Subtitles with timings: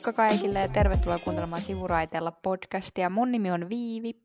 [0.00, 3.10] Moikka kaikille ja tervetuloa kuuntelemaan Sivuraiteella podcastia.
[3.10, 4.22] Mun nimi on Viivi.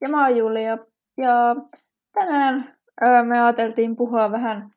[0.00, 0.78] Ja mä oon Julia.
[1.16, 1.56] Ja
[2.12, 4.70] tänään öö, me ajateltiin puhua vähän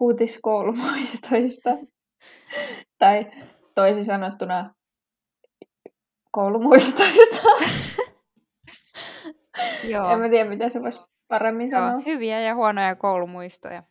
[0.00, 1.70] huutiskoulumuistoista.
[2.98, 3.26] tai
[3.74, 4.74] toisin sanottuna
[6.30, 7.42] koulumuistoista.
[9.92, 10.10] Joo.
[10.10, 12.02] En mä tiedä, mitä se voisi paremmin Joo, sanoa.
[12.06, 13.82] Hyviä ja huonoja koulumuistoja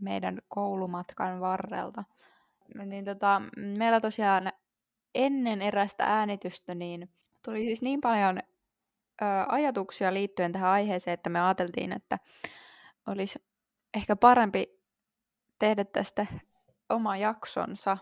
[0.00, 2.04] meidän koulumatkan varrelta.
[2.84, 3.42] Niin tota,
[3.78, 4.52] meillä tosiaan
[5.14, 7.10] ennen erästä äänitystä niin
[7.42, 12.18] tuli siis niin paljon ö, ajatuksia liittyen tähän aiheeseen, että me ajateltiin, että
[13.06, 13.44] olisi
[13.94, 14.80] ehkä parempi
[15.58, 16.26] tehdä tästä
[16.88, 17.98] oma jaksonsa.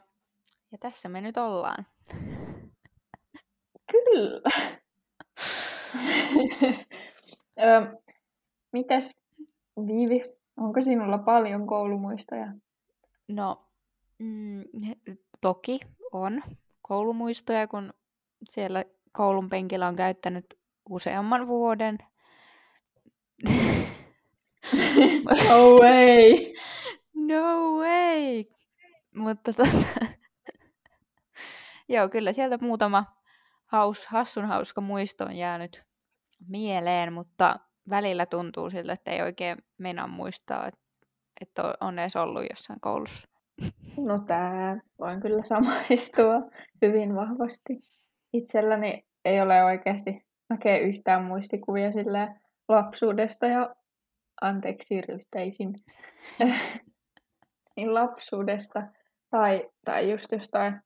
[0.73, 1.87] Ja tässä me nyt ollaan.
[3.91, 4.51] Kyllä.
[7.61, 8.03] Ö,
[8.73, 9.11] mitäs
[9.87, 10.25] Viivi,
[10.57, 12.47] onko sinulla paljon koulumuistoja?
[13.29, 13.69] No,
[14.19, 14.63] mm,
[15.41, 15.81] toki
[16.13, 16.43] on
[16.83, 17.93] koulumuistoja, kun
[18.51, 20.59] siellä koulun penkillä on käyttänyt
[20.91, 21.99] useamman vuoden.
[25.49, 26.53] no way!
[27.15, 28.45] No way!
[29.17, 29.87] Mutta tota...
[31.89, 33.05] Joo, kyllä sieltä muutama
[33.67, 35.85] haus, hassun hauska muisto on jäänyt
[36.49, 37.59] mieleen, mutta
[37.91, 40.81] välillä tuntuu siltä, että ei oikein mennä muistaa, että,
[41.41, 43.29] että on edes ollut jossain koulussa.
[43.97, 46.35] No tää voin kyllä samaistua
[46.83, 47.83] hyvin vahvasti.
[48.33, 52.29] Itselläni ei ole oikeasti näkee yhtään muistikuvia sille
[52.69, 53.75] lapsuudesta ja
[54.41, 55.75] anteeksi ryhtäisin
[57.77, 58.83] niin lapsuudesta
[59.31, 60.81] tai, tai just jostain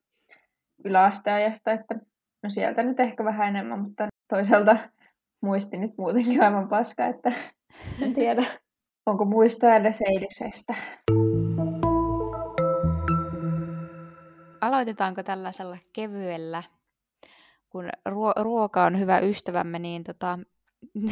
[0.84, 1.94] yläasteajasta, että
[2.42, 4.76] no sieltä nyt ehkä vähän enemmän, mutta toisaalta
[5.40, 7.32] muisti nyt muutenkin aivan paska, että
[8.02, 8.46] en tiedä,
[9.06, 10.74] onko muistoja edes eilisestä.
[14.66, 16.62] Aloitetaanko tällaisella kevyellä,
[17.70, 20.38] kun ruo- ruoka on hyvä ystävämme, niin tota,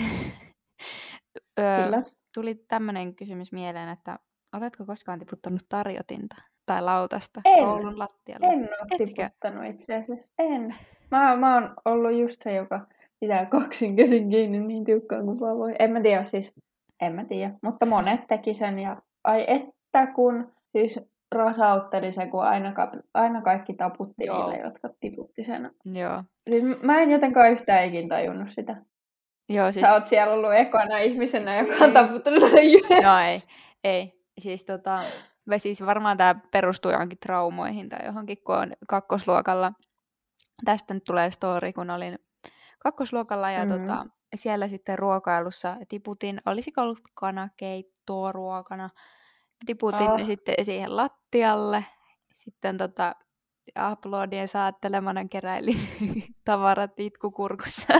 [1.58, 2.02] öö,
[2.34, 4.18] tuli tämmöinen kysymys mieleen, että
[4.52, 8.46] oletko koskaan tiputtanut tarjotinta tai lautasta en, koulun lattialla?
[8.46, 9.06] En ole Etkö?
[9.06, 10.74] tiputtanut itse asiassa, en.
[11.10, 12.86] Mä, mä oon ollut just se, joka
[13.20, 15.74] pitää kaksin käsin kiinni niin tiukkaan kuin vaan voi.
[15.78, 16.52] En mä tiedä siis,
[17.00, 21.00] en mä tiedä, mutta monet teki sen ja ai että kun siis
[21.34, 24.50] rasautteli se, kun aina, ka- aina kaikki taputti Joo.
[24.50, 25.70] niille, jotka tiputti sen.
[25.84, 26.22] Joo.
[26.50, 28.76] Siis mä en jotenkaan yhtään ikin tajunnut sitä.
[29.48, 29.86] Joo, siis...
[29.86, 33.04] Sä oot siellä ollut ekana ihmisenä, joka on taputtanut sen yes.
[33.04, 33.38] No ei,
[33.84, 34.12] ei.
[34.38, 35.02] Siis tota,
[35.56, 39.72] siis varmaan tämä perustuu johonkin traumoihin tai johonkin, kun on kakkosluokalla.
[40.64, 42.18] Tästä nyt tulee story, kun olin
[42.78, 43.86] kakkosluokalla ja mm-hmm.
[43.86, 48.90] tota, siellä sitten ruokailussa tiputin, olisiko ollut kanakeittoa ruokana,
[49.64, 50.18] tiputin oh.
[50.18, 51.84] ne sitten siihen lattialle.
[52.34, 53.14] Sitten tota,
[53.74, 55.78] aplodien saattelemana keräilin
[56.44, 57.94] tavarat itkukurkussa.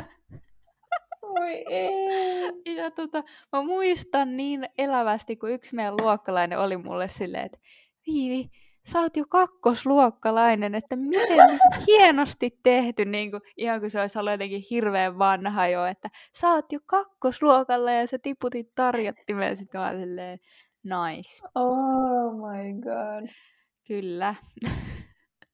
[1.23, 2.75] Oi ei.
[2.77, 3.23] Ja tota,
[3.53, 7.59] mä muistan niin elävästi, kun yksi meidän luokkalainen oli mulle silleen, että
[8.07, 8.51] Viivi,
[8.87, 14.33] sä oot jo kakkosluokkalainen, että miten hienosti tehty, niin kuin, ihan kuin se olisi ollut
[14.33, 19.93] jotenkin hirveän vanha jo, että sä oot jo kakkosluokalla ja sä tiputit tarjottimeen, sitten mä
[19.93, 20.39] silleen,
[20.85, 21.43] Nice.
[21.55, 23.29] Oh my god.
[23.89, 24.35] Kyllä.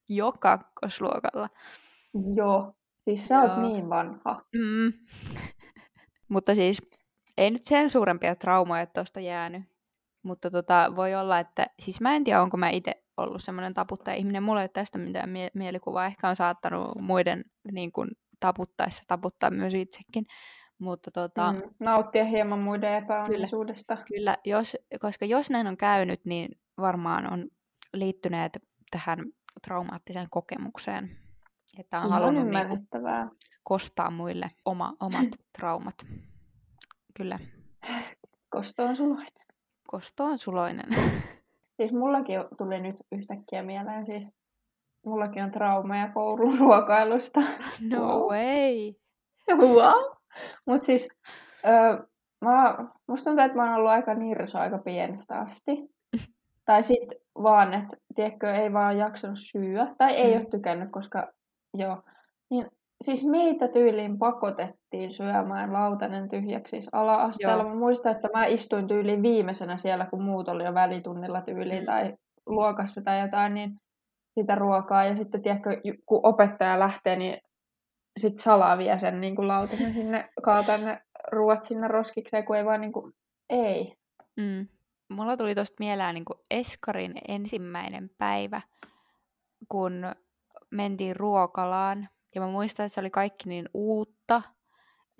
[0.08, 1.48] jo kakkosluokalla.
[2.34, 2.74] Joo.
[3.04, 4.42] Siis sä oot niin vanha.
[4.54, 4.92] Mm.
[6.28, 6.82] Mutta siis
[7.38, 9.62] ei nyt sen suurempia traumoja tuosta jäänyt.
[10.22, 11.66] Mutta tota, voi olla, että...
[11.78, 14.42] Siis mä en tiedä, onko mä itse ollut semmoinen taputtaja-ihminen.
[14.42, 16.06] Mulla ei ole tästä mitään mie- mielikuvaa.
[16.06, 18.08] Ehkä on saattanut muiden niin kun,
[18.40, 20.24] taputtaessa taputtaa myös itsekin.
[20.80, 23.96] Mutta tota, mm, nauttia hieman muiden epäonnisuudesta.
[23.96, 27.48] Kyllä, kyllä jos, koska jos näin on käynyt, niin varmaan on
[27.92, 29.18] liittyneet tähän
[29.66, 31.10] traumaattiseen kokemukseen.
[31.78, 33.30] Että on Ihan halunnut niin
[33.62, 35.28] kostaa muille oma, omat
[35.58, 36.06] traumat.
[37.16, 37.38] Kyllä.
[38.50, 39.46] Kosto on suloinen.
[39.86, 40.86] Kosto on suloinen.
[41.76, 44.22] Siis mullakin tuli nyt yhtäkkiä mieleen, siis
[45.06, 47.40] mullakin on traumaja koulun ruokailusta.
[47.90, 48.28] No wow.
[48.28, 48.92] way!
[49.56, 50.19] Wow!
[50.66, 51.08] Mutta siis,
[51.66, 52.04] öö,
[52.40, 52.76] mä,
[53.08, 55.72] musta tuntuu, että mä oon ollut aika nirso aika pienestä asti.
[56.66, 59.94] tai sitten vaan, että tiedätkö, ei vaan jaksanut syödä.
[59.98, 60.40] Tai ei mm.
[60.40, 61.32] ole tykännyt, koska
[61.74, 62.02] joo.
[62.50, 62.66] Niin,
[63.04, 67.64] siis meitä tyyliin pakotettiin syömään lautanen tyhjäksi siis ala-asteella.
[67.64, 71.86] Mä muistan, että mä istuin tyyliin viimeisenä siellä, kun muut oli jo välitunnilla tyyliin mm.
[71.86, 72.14] tai
[72.46, 73.76] luokassa tai jotain, niin
[74.40, 75.04] sitä ruokaa.
[75.04, 77.38] Ja sitten, tiedätkö, kun opettaja lähtee, niin
[78.20, 81.02] sit salaa vie sen niin kuin lautasen sinne, kaataa ne
[81.32, 83.14] ruoat sinne roskikseen, kun ei vaan niin kuin,
[83.50, 83.96] ei.
[84.36, 84.68] Mm.
[85.08, 88.60] Mulla tuli tosta mieleen niin kuin Eskarin ensimmäinen päivä,
[89.68, 90.14] kun
[90.70, 92.08] mentiin ruokalaan.
[92.34, 94.42] Ja mä muistan, että se oli kaikki niin uutta.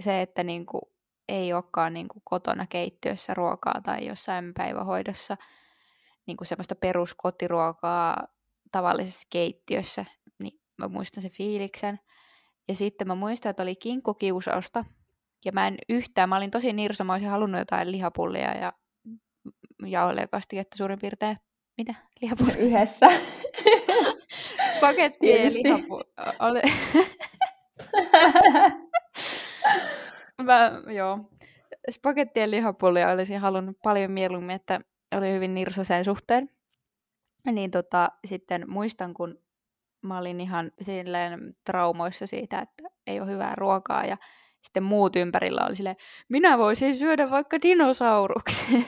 [0.00, 0.82] Se, että niin kuin
[1.29, 5.37] ei olekaan niin kuin kotona keittiössä ruokaa tai jossain päivähoidossa
[6.26, 8.26] niin kuin semmoista peruskotiruokaa
[8.73, 10.05] tavallisessa keittiössä,
[10.38, 12.00] niin mä muistan sen fiiliksen.
[12.70, 14.84] Ja sitten mä muistan, että oli kinkkukiusausta,
[15.44, 18.72] ja mä en yhtään, mä olin tosi nirso, mä olisin halunnut jotain lihapullia ja
[19.87, 21.37] jauhelia kastiketta suurin piirtein.
[21.76, 21.94] Mitä?
[22.20, 22.56] Lihapullia?
[22.67, 23.06] Yhdessä.
[24.81, 26.34] Paketti ja lihapullia.
[26.38, 26.61] Oli...
[30.43, 31.19] mä, joo.
[31.90, 34.81] Spagettien lihapullia olisin halunnut paljon mieluummin, että
[35.16, 36.50] oli hyvin nirso sen suhteen.
[37.52, 39.38] Niin tota, sitten muistan, kun
[40.02, 44.17] mä olin ihan silleen traumoissa siitä, että ei ole hyvää ruokaa ja
[44.62, 45.97] sitten muut ympärillä oli silleen,
[46.29, 48.85] minä voisin syödä vaikka dinosauruksen.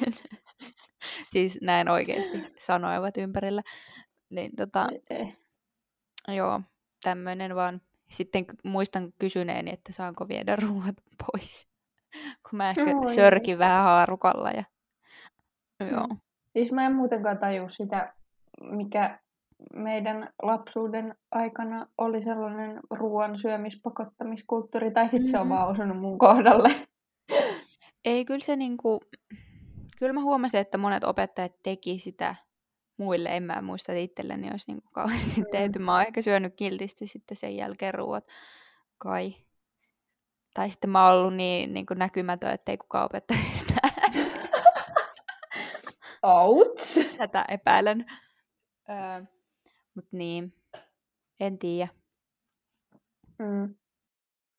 [1.32, 3.62] siis näin oikeasti sanoivat ympärillä.
[4.30, 4.88] Niin tota,
[6.28, 6.60] joo,
[7.04, 7.80] tämmöinen vaan.
[8.10, 10.94] Sitten muistan kysyneeni, että saanko viedä ruoat
[11.26, 11.68] pois.
[12.50, 13.14] Kun mä ehkä Oi.
[13.14, 14.50] sörkin vähän haarukalla.
[14.50, 14.64] Ja...
[15.90, 16.08] Joo.
[16.52, 18.14] Siis mä en muutenkaan taju sitä,
[18.60, 19.18] mikä
[19.74, 25.30] meidän lapsuuden aikana oli sellainen ruoan syömispakottamiskulttuuri, tai sitten mm-hmm.
[25.30, 25.58] se on mm-hmm.
[25.58, 26.88] vaan osunut mun kohdalle.
[28.04, 29.00] Ei, kyllä se niinku,
[29.98, 32.34] kyllä mä huomasin, että monet opettajat teki sitä
[32.96, 35.46] muille, en mä muista, että itselleni olisi niinku kauheasti mm.
[35.52, 35.78] tehty.
[35.78, 38.24] Mä oon ehkä syönyt kiltisti sitten sen jälkeen ruoat,
[38.98, 39.34] kai.
[40.54, 43.74] Tai sitten mä oon ollut niin, niin kuin näkymätön, ettei kukaan opettajista.
[46.22, 47.00] Outs!
[47.18, 48.06] Tätä epäilen.
[48.90, 49.22] Öö,
[49.94, 50.54] Mut niin,
[51.40, 51.88] en tiedä.
[53.38, 53.74] Mm.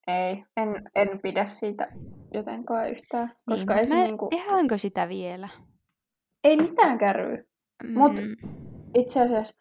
[0.08, 1.88] Ei, en, en pidä siitä
[2.34, 3.28] jotenkaan yhtään.
[3.28, 4.28] Niin, koska niin, ei se niinku...
[4.30, 5.50] Tehdäänkö sitä vielä?
[6.44, 7.48] Ei mitään kärryy.
[7.84, 8.00] Mm.
[8.00, 8.22] Mutta
[8.96, 9.56] itse asiassa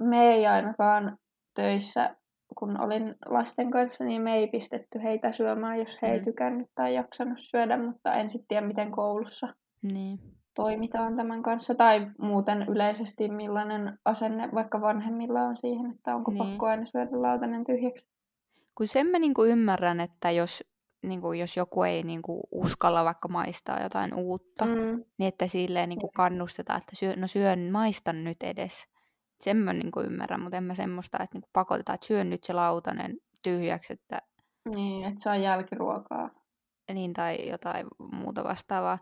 [0.00, 1.18] me ei ainakaan
[1.54, 2.16] töissä,
[2.58, 6.12] kun olin lasten kanssa, niin me ei pistetty heitä syömään, jos he mm.
[6.12, 9.54] ei tykännyt tai jaksanut syödä, mutta en sitten tiedä, miten koulussa.
[9.92, 16.30] Niin toimitaan tämän kanssa, tai muuten yleisesti millainen asenne vaikka vanhemmilla on siihen, että onko
[16.30, 16.44] niin.
[16.44, 18.06] pakko aina syödä lautanen tyhjäksi.
[18.74, 20.64] Kun sen mä niinku ymmärrän, että jos,
[21.02, 25.04] niinku, jos joku ei niinku, uskalla vaikka maistaa jotain uutta, mm.
[25.18, 28.86] niin että silleen niinku, kannustetaan, että syö, no syön, maistan nyt edes.
[29.40, 32.52] Sen mä niinku, ymmärrän, mutta en mä semmoista, että niinku, pakotetaan, että syön nyt se
[32.52, 33.92] lautanen tyhjäksi.
[33.92, 34.22] Että...
[34.74, 36.30] Niin, että saa jälkiruokaa.
[36.92, 38.98] Niin, tai jotain muuta vastaavaa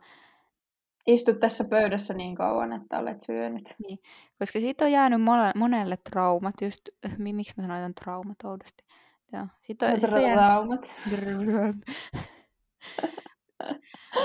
[1.07, 3.75] istut tässä pöydässä niin kauan, että olet syönyt.
[3.89, 3.99] Niin,
[4.39, 5.21] koska siitä on jäänyt
[5.55, 6.89] monelle traumat, just,
[7.19, 8.85] miksi mä sanoin traumat oudosti.
[9.33, 10.41] Joo, siitä on, siitä on jäänyt...
[10.41, 10.91] Traumat.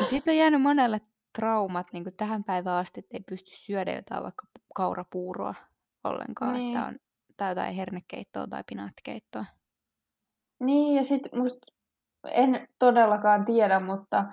[0.10, 1.02] siitä on jäänyt monelle
[1.36, 5.56] traumat niin tähän päivään asti, että ei pysty syödä jotain vaikka kaurapuuroa
[6.04, 6.78] ollenkaan, niin.
[6.78, 6.96] että on
[7.38, 9.46] tai jotain hernekeittoa tai pinaattikeittoa.
[10.60, 11.68] Niin, ja sitten musta,
[12.24, 14.26] en todellakaan tiedä, mutta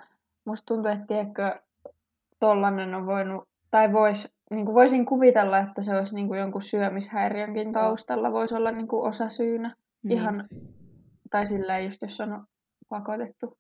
[0.45, 1.63] musta tuntuu, että tiedätkö,
[2.45, 6.63] tollanen on voinut, tai vois, niin kuin voisin kuvitella, että se olisi niin kuin jonkun
[6.63, 9.75] syömishäiriönkin taustalla, voisi olla niin kuin osa syynä.
[10.03, 10.19] Niin.
[10.19, 10.49] Ihan,
[11.31, 12.47] tai silleen just jos on
[12.89, 13.59] pakotettu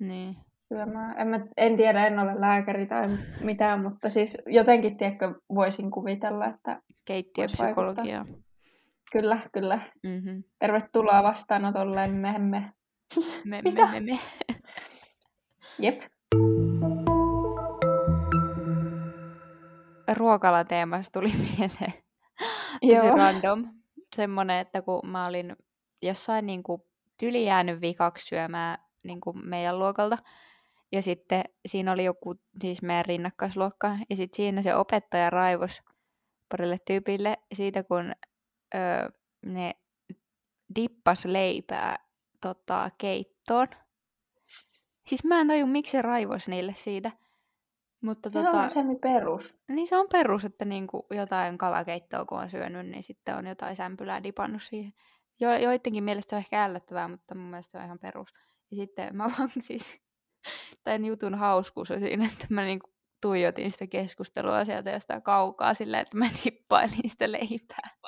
[0.00, 0.36] niin.
[0.68, 1.20] syömään.
[1.20, 3.08] En, mä, en tiedä, en ole lääkäri tai
[3.40, 8.26] mitään, mutta siis jotenkin, tiedätkö, voisin kuvitella, että Keittiöpsykologia.
[9.12, 9.78] Kyllä, kyllä.
[10.02, 10.42] Mm-hmm.
[10.58, 12.72] Tervetuloa vastaanotolle, me me.
[13.44, 14.18] Me, me, me, me.
[15.78, 16.11] Jep.
[20.14, 22.02] Ruokalateemasta tuli mieleen
[22.80, 23.16] tosi Joo.
[23.16, 23.64] random.
[24.16, 25.56] Semmoinen, että kun mä olin
[26.02, 26.82] jossain niin kuin
[27.18, 30.18] tyli jäänyt vikaksi syömään niin kuin meidän luokalta,
[30.92, 35.82] ja sitten siinä oli joku, siis meidän rinnakkaisluokka, ja sitten siinä se opettaja raivos
[36.48, 38.12] parille tyypille siitä, kun
[38.74, 39.08] öö,
[39.46, 39.74] ne
[40.76, 41.98] dippas leipää
[42.40, 43.68] tota, keittoon.
[45.06, 47.12] Siis mä en taju, miksi se raivos niille siitä.
[48.02, 49.54] Mutta se tota, on semmi perus.
[49.68, 53.76] Niin se on perus, että niinku jotain kalakeittoa kun on syönyt, niin sitten on jotain
[53.76, 54.92] sämpylää dipannut siihen.
[55.40, 58.28] Jo, joidenkin mielestä se on ehkä ällöttävää, mutta mun mielestä se on ihan perus.
[58.70, 60.00] Ja sitten mä vaan siis,
[60.84, 66.02] tämän jutun hauskuus on siinä, että mä niinku tuijotin sitä keskustelua sieltä jostain kaukaa silleen,
[66.02, 67.90] että mä dippailin sitä leipää.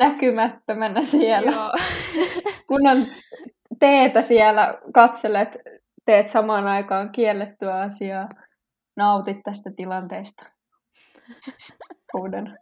[0.00, 1.50] Näkymättömänä siellä.
[1.50, 1.72] Joo.
[2.66, 3.06] Kun on
[3.80, 5.58] teetä siellä katselet
[6.04, 8.28] teet samaan aikaan kiellettyä asiaa,
[8.96, 10.44] nautit tästä tilanteesta.
[12.18, 12.58] Uuden.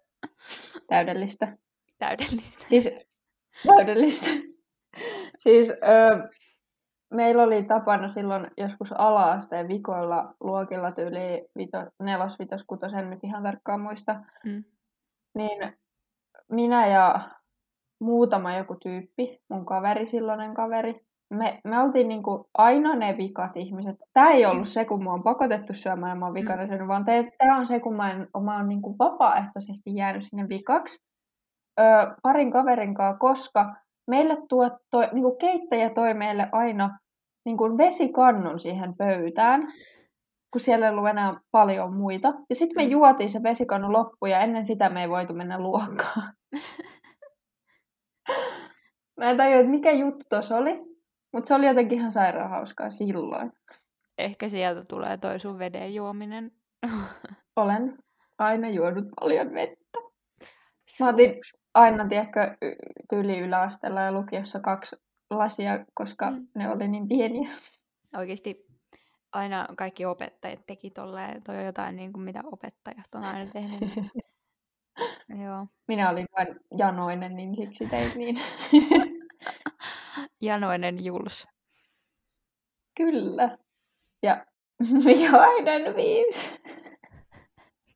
[0.88, 1.56] Täydellistä.
[1.98, 2.64] Täydellistä.
[2.68, 2.88] Siis,
[3.66, 4.30] täydellistä.
[5.38, 6.28] siis ö,
[7.10, 13.18] meillä oli tapana silloin joskus ala-asteen vikoilla luokilla tyyli vito, nelos, vitos, kutos, en nyt
[13.22, 14.20] ihan tarkkaan muista.
[14.44, 14.64] Mm.
[15.34, 15.72] Niin
[16.48, 17.30] minä ja
[18.00, 23.96] muutama joku tyyppi, mun kaveri, silloinen kaveri, me, me oltiin niinku aina ne vikat ihmiset.
[24.12, 27.04] Tämä ei ollut se, kun mua on pakotettu syömään ja mä oon vikana syönyt, vaan
[27.38, 30.98] tämä on se, kun mä, en, mä oon niinku vapaaehtoisesti jäänyt sinne vikaksi
[31.80, 31.82] ö,
[32.22, 33.74] parin kaverin kanssa, koska
[34.10, 36.98] meille tuo, toi, niinku keittäjä toi meille aina
[37.44, 39.68] niinku vesikannun siihen pöytään,
[40.52, 42.32] kun siellä ei ollut enää paljon muita.
[42.48, 42.90] Ja sitten me mm.
[42.90, 46.32] juotiin se vesikannu loppu ja ennen sitä me ei voitu mennä luokkaan.
[49.16, 50.89] Mä en tajua, että mikä juttu tuossa oli,
[51.32, 53.52] mutta se oli jotenkin ihan sairaan hauskaa silloin.
[54.18, 56.52] Ehkä sieltä tulee toi sun veden juominen.
[57.56, 57.98] Olen
[58.38, 59.98] aina juonut paljon vettä.
[61.00, 61.34] Mä otin
[61.74, 62.56] aina, tiedätkö,
[63.10, 64.96] tyyli yläasteella ja lukiossa kaksi
[65.30, 66.46] lasia, koska mm.
[66.54, 67.50] ne oli niin pieniä.
[68.16, 68.66] Oikeasti
[69.32, 73.80] aina kaikki opettajat teki tolleen, toi on jotain niin kuin mitä opettajat on aina tehnyt.
[75.44, 75.66] Joo.
[75.88, 78.40] Minä olin vain janoinen, niin siksi tein niin.
[80.40, 81.46] janoinen Juls.
[82.96, 83.58] Kyllä.
[84.22, 84.46] Ja
[85.04, 86.50] vihainen viis.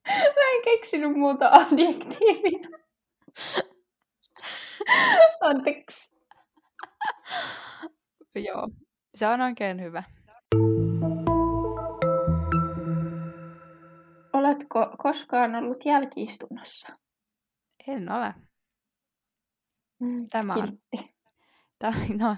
[0.09, 2.78] Mä en keksinyt muuta adjektiivina.
[5.40, 6.14] Anteeksi.
[8.35, 8.68] Joo,
[9.14, 10.02] se on oikein hyvä.
[14.33, 16.88] Oletko koskaan ollut jälkiistunnossa?
[17.87, 18.35] En ole.
[20.00, 20.78] Mm, Tämä on...
[21.85, 21.97] Tämä,
[22.29, 22.37] no,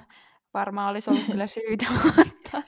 [0.54, 1.86] varmaan olisi ollut kyllä syytä,
[2.16, 2.62] mutta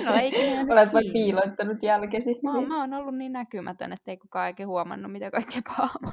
[0.00, 2.38] en ole ikinä Olet vain piiloittanut jälkesi.
[2.42, 6.10] Mä, mä oon ollut niin näkymätön, että ei kukaan oikein huomannut, mitä kaikkea pahaa mä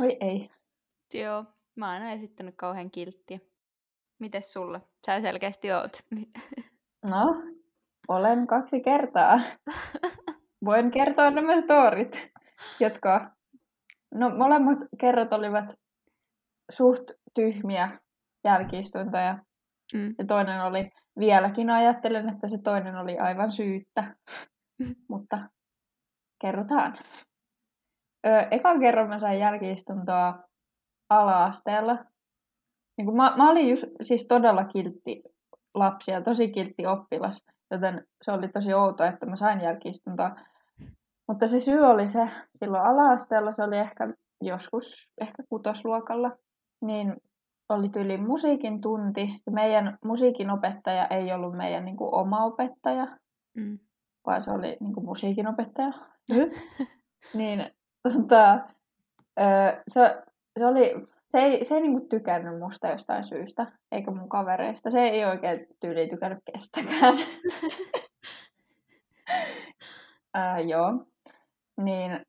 [0.00, 0.50] Oi ei.
[1.14, 1.44] Joo,
[1.76, 3.38] mä oon aina esittänyt kauhean kilttiä.
[4.18, 4.80] Mites sulle?
[5.06, 6.04] Sä selkeästi oot.
[7.04, 7.42] No,
[8.08, 9.40] olen kaksi kertaa.
[10.64, 12.28] Voin kertoa nämä storit,
[12.80, 13.37] jotka...
[14.14, 15.74] No, molemmat kerrat olivat
[16.70, 17.98] suht tyhmiä
[18.44, 19.38] jälkiistuntoja.
[19.94, 20.14] Mm.
[20.18, 24.16] Ja toinen oli, vieläkin ajattelen, että se toinen oli aivan syyttä.
[25.10, 25.38] Mutta
[26.40, 26.98] kerrotaan.
[28.26, 30.44] Ö, ekan kerran mä sain jälkiistuntoa
[31.08, 32.04] ala-asteella.
[32.98, 35.22] Niin mä, mä olin just, siis todella kiltti
[35.74, 40.36] lapsi ja tosi kiltti oppilas, joten se oli tosi outo, että mä sain jälkiistuntoa.
[41.28, 44.08] Mutta se syy oli se, silloin ala-asteella se oli ehkä
[44.40, 46.36] joskus, ehkä kutosluokalla,
[46.80, 47.16] niin
[47.68, 49.20] oli tyyli musiikin tunti.
[49.46, 53.06] Ja meidän musiikin opettaja ei ollut meidän niin kuin, oma opettaja,
[53.56, 53.78] mm.
[54.26, 55.92] vaan se oli niin kuin, musiikin opettaja.
[57.34, 57.70] niin
[58.02, 58.60] tota,
[59.88, 60.22] se,
[60.58, 60.94] se, oli,
[61.28, 64.90] se ei, se ei niin kuin, tykännyt musta jostain syystä, eikä mun kavereista.
[64.90, 67.18] Se ei oikein tyyli tykännyt kestäkään.
[70.34, 71.06] Ää, joo.
[71.78, 72.20] Niin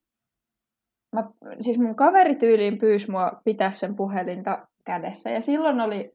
[1.15, 1.23] mä,
[1.61, 5.29] siis mun kaveri tyyliin pyysi mua pitää sen puhelinta kädessä.
[5.29, 6.11] Ja silloin oli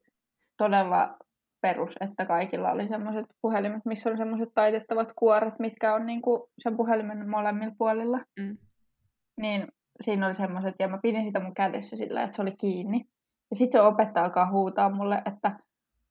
[0.57, 1.17] todella
[1.61, 6.77] perus, että kaikilla oli semmoiset puhelimet, missä on semmoiset taitettavat kuoret, mitkä on niinku sen
[6.77, 8.21] puhelimen molemmilla puolilla.
[8.41, 8.57] Mm.
[9.41, 9.69] Niin
[10.01, 13.05] siinä oli semmoiset, ja mä pidin sitä mun kädessä sillä, että se oli kiinni.
[13.51, 15.59] Ja sitten se opettaja alkaa huutaa mulle, että,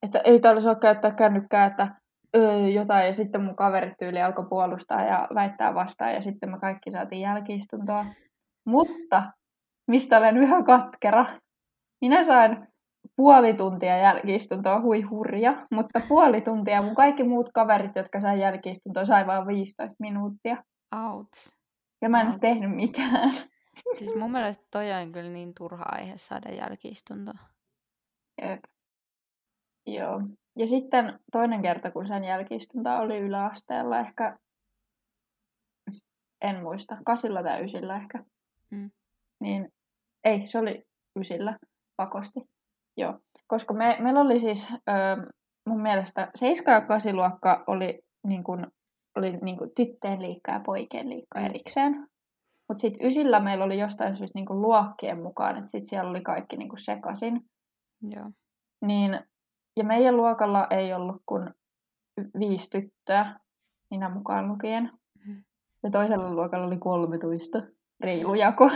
[0.03, 1.95] että ei täällä saa käyttää kännykkää, että
[2.35, 3.07] öö, jotain.
[3.07, 7.21] Ja sitten mun kaverit tyyli alkoi puolustaa ja väittää vastaan, ja sitten me kaikki saatiin
[7.21, 8.05] jälkiistuntoa.
[8.65, 9.31] Mutta,
[9.87, 11.25] mistä olen yhä katkera,
[12.01, 12.67] minä sain
[13.15, 19.05] puoli tuntia jälkiistuntoa, hui hurja, mutta puoli tuntia mun kaikki muut kaverit, jotka sai jälkiistuntoa,
[19.05, 20.63] sai vain 15 minuuttia.
[20.95, 21.55] Ouch.
[22.01, 22.39] Ja mä en Ouch.
[22.39, 23.31] tehnyt mitään.
[23.97, 27.39] Siis mun mielestä toi on kyllä niin turha aihe saada jälkiistuntoa.
[28.41, 28.63] Jep.
[29.87, 30.21] Joo.
[30.55, 34.37] Ja sitten toinen kerta, kun sen jälkiistunta oli yläasteella ehkä,
[36.41, 38.23] en muista, kasilla tai ysillä ehkä.
[38.71, 38.91] Mm.
[39.39, 39.69] Niin
[40.23, 40.83] ei, se oli
[41.19, 41.57] ysillä
[41.95, 42.39] pakosti.
[42.97, 43.19] Joo.
[43.47, 45.31] Koska me, meillä oli siis ö,
[45.65, 48.67] mun mielestä 7 ja 8 luokka oli, niin kun,
[49.17, 51.49] oli niin kun tyttöjen liikkaa ja poikien liikkaa mm.
[51.49, 52.07] erikseen.
[52.69, 56.57] Mutta sitten ysillä meillä oli jostain syystä niin luokkien mukaan, että sitten siellä oli kaikki
[56.57, 57.41] niin sekaisin.
[58.01, 58.31] Joo.
[58.81, 59.19] Niin,
[59.77, 61.49] ja meidän luokalla ei ollut kuin
[62.39, 63.35] viisi tyttöä,
[63.89, 64.91] minä mukaan lukien.
[65.27, 65.43] Mm.
[65.83, 67.61] Ja toisella luokalla oli 13
[67.99, 68.69] reilujako.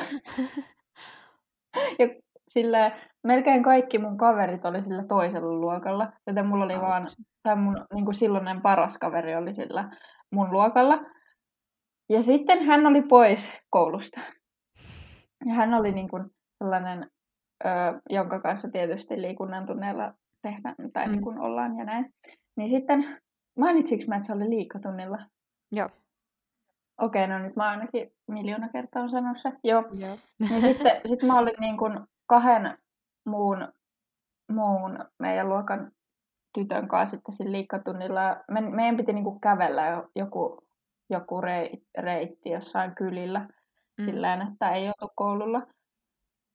[2.00, 2.08] ja
[2.50, 2.92] sille
[3.24, 7.04] melkein kaikki mun kaverit oli sillä toisella luokalla, joten mulla oli vaan,
[7.44, 9.90] tai mun niin kuin silloinen paras kaveri oli sillä
[10.32, 11.00] mun luokalla.
[12.10, 14.20] Ja sitten hän oli pois koulusta.
[15.46, 16.24] Ja hän oli niin kuin
[16.58, 17.10] sellainen,
[17.66, 17.68] ö,
[18.10, 20.14] jonka kanssa tietysti liikunnan tunneilla
[20.48, 21.12] tehdään, tai mm.
[21.12, 22.14] niin kuin ollaan ja näin.
[22.56, 23.18] Niin sitten,
[23.60, 25.18] mainitsinko mä, että se oli liikatunnilla?
[25.72, 25.90] Joo.
[27.02, 29.52] Okei, no nyt mä ainakin miljoona kertaa on sanonut se.
[29.64, 29.84] Joo.
[30.00, 30.18] Joo.
[30.40, 32.78] Niin sitten sit mä olin niin kuin kahden
[33.26, 33.68] muun,
[34.52, 35.92] muun meidän luokan
[36.54, 38.38] tytön kanssa sitten siinä liikkatunnilla.
[38.52, 40.68] Me, meidän piti niin kuin kävellä joku,
[41.10, 41.42] joku
[41.98, 43.48] reitti jossain kylillä
[43.98, 44.06] mm.
[44.06, 45.68] sillä että ei oltu koululla.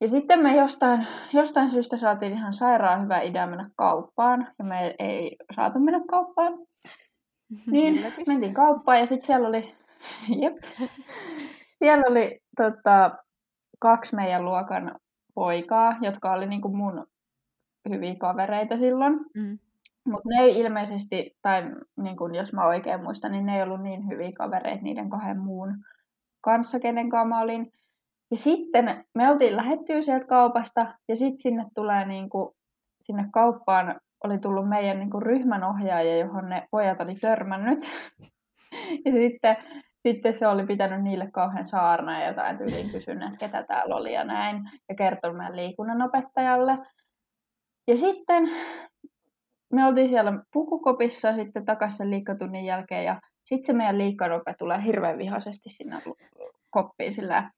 [0.03, 4.95] Ja sitten me jostain, jostain syystä saatiin ihan sairaan hyvä idea mennä kauppaan, ja me
[4.99, 6.53] ei saatu mennä kauppaan.
[7.71, 8.29] Niin, Yllätys.
[8.29, 9.75] mentiin kauppaan, ja sitten siellä oli,
[10.43, 10.57] jep,
[11.79, 13.11] siellä oli tota,
[13.79, 14.95] kaksi meidän luokan
[15.35, 17.07] poikaa, jotka oli niinku mun
[17.91, 19.13] hyviä kavereita silloin.
[19.37, 19.59] Mm.
[20.05, 21.63] Mutta ne ei ilmeisesti, tai
[21.97, 25.39] niin kun jos mä oikein muistan, niin ne ei ollut niin hyviä kavereita niiden kahden
[25.39, 25.85] muun
[26.41, 27.73] kanssa, kenen kanssa mä olin.
[28.33, 32.55] Ja sitten me oltiin lähettyä sieltä kaupasta ja sitten sinne tulee niin kuin,
[33.03, 37.79] sinne kauppaan oli tullut meidän niin kuin ryhmän ohjaaja, johon ne pojat oli törmännyt.
[39.05, 39.57] ja sitten,
[40.07, 44.13] sitten se oli pitänyt niille kauhean saarna ja jotain tyyliin kysynyt, että ketä täällä oli
[44.13, 44.71] ja näin.
[44.89, 46.79] Ja kertonut meidän liikunnanopettajalle.
[47.89, 48.51] Ja sitten
[49.73, 55.19] me oltiin siellä pukukopissa sitten takaisin liikkatunnin jälkeen ja sitten se meidän liikkanope tulee hirveän
[55.19, 55.97] vihaisesti sinne
[56.71, 57.51] koppiin sillä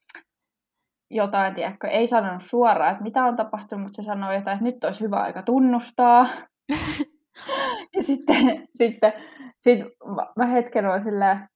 [1.11, 4.85] jotain, tiedätkö, ei sanonut suoraan, että mitä on tapahtunut, mutta se sanoi jotain, että nyt
[4.85, 6.27] olisi hyvä aika tunnustaa.
[7.97, 9.13] ja sitten, sitten
[9.61, 9.85] sit
[10.37, 11.49] mä hetken olin silleen,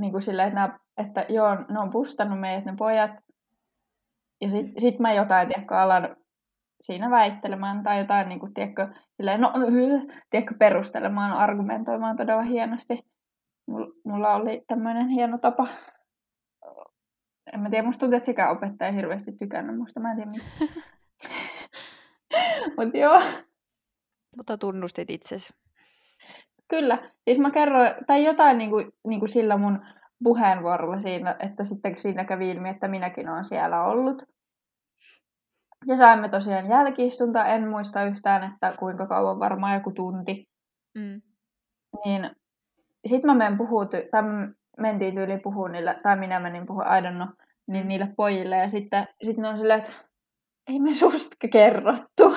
[0.00, 3.10] niin kuin silleen, että, nämä, että joo, ne on pustannut meidät ne pojat.
[4.40, 6.16] Ja sitten sit mä jotain, tiedätkö, alan
[6.82, 9.52] siinä väittelemään tai jotain, niin kuin, tiedätkö, silleen, no,
[10.30, 13.00] tiedätkö, perustelemaan, argumentoimaan todella hienosti.
[14.04, 15.68] Mulla oli tämmöinen hieno tapa
[17.52, 20.30] en mä tiedä, musta tuntuu, että sekä opettaja hirveästi tykännyt musta, mä en tiedä
[22.78, 23.22] Mutta joo.
[24.36, 25.54] Mutta tunnustit itsesi.
[26.68, 27.10] Kyllä.
[27.24, 29.86] Siis mä kerroin, tai jotain niin kuin, niin kuin sillä mun
[30.24, 34.22] puheenvuorolla siinä, että sitten siinä kävi ilmi, että minäkin olen siellä ollut.
[35.86, 40.48] Ja saimme tosiaan jälkiistunta, en muista yhtään, että kuinka kauan, varmaan joku tunti.
[40.94, 41.22] Mm.
[42.04, 42.30] Niin
[43.06, 44.22] sitten mä menen puhua, tai
[44.78, 47.28] mentiin tyyliin puhua niille, tai minä menin puhua, I don't know,
[47.66, 47.88] niin mm.
[47.88, 48.56] niille pojille.
[48.56, 49.92] Ja sitten sit ne on silleen, että
[50.68, 52.30] ei me susta kerrottu.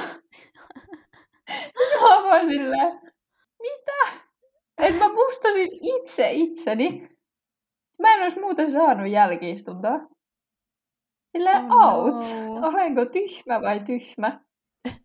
[2.01, 3.01] mä vaan silleen,
[3.61, 4.21] mitä?
[4.77, 7.09] Että mä pustasin itse itseni.
[8.01, 9.99] Mä en olisi muuten saanut jälkiistuntoa.
[11.31, 12.23] Silleen, oh, out.
[12.45, 12.67] No.
[12.67, 14.39] Olenko tyhmä vai tyhmä?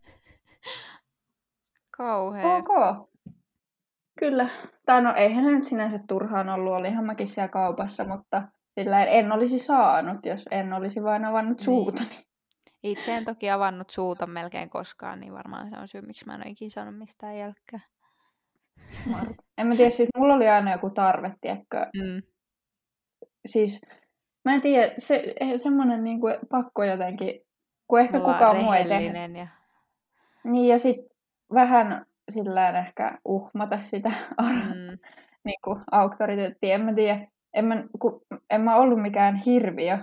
[1.96, 2.56] Kauhea.
[2.56, 3.13] Okay.
[4.18, 4.48] Kyllä.
[4.86, 8.42] Tai no eihän se nyt sinänsä turhaan ollut, olihan mäkin siellä kaupassa, mutta
[8.78, 11.64] sillä en olisi saanut, jos en olisi vain avannut niin.
[11.64, 12.24] suutani.
[12.82, 16.40] Itse en toki avannut suuta melkein koskaan, niin varmaan se on syy, miksi mä en
[16.40, 17.82] ole ikinä saanut mistään jälkeen.
[18.90, 19.28] Smart.
[19.58, 21.86] En mä tiedä, siis mulla oli aina joku tarve, tiedätkö?
[21.96, 22.22] Mm.
[23.46, 23.80] Siis,
[24.44, 27.40] mä en tiedä, se, semmoinen niin kuin, pakko jotenkin,
[27.88, 29.36] kun ehkä mulla kukaan muu ei tehnyt.
[29.36, 29.46] Ja...
[30.44, 31.16] Niin, ja sitten
[31.54, 34.08] vähän sillä ehkä uhmata sitä
[34.74, 34.98] mm.
[35.44, 36.74] niin kuin auktoriteettia.
[36.74, 39.98] En mä tiedä, en mä, kun, en mä ollut mikään hirviö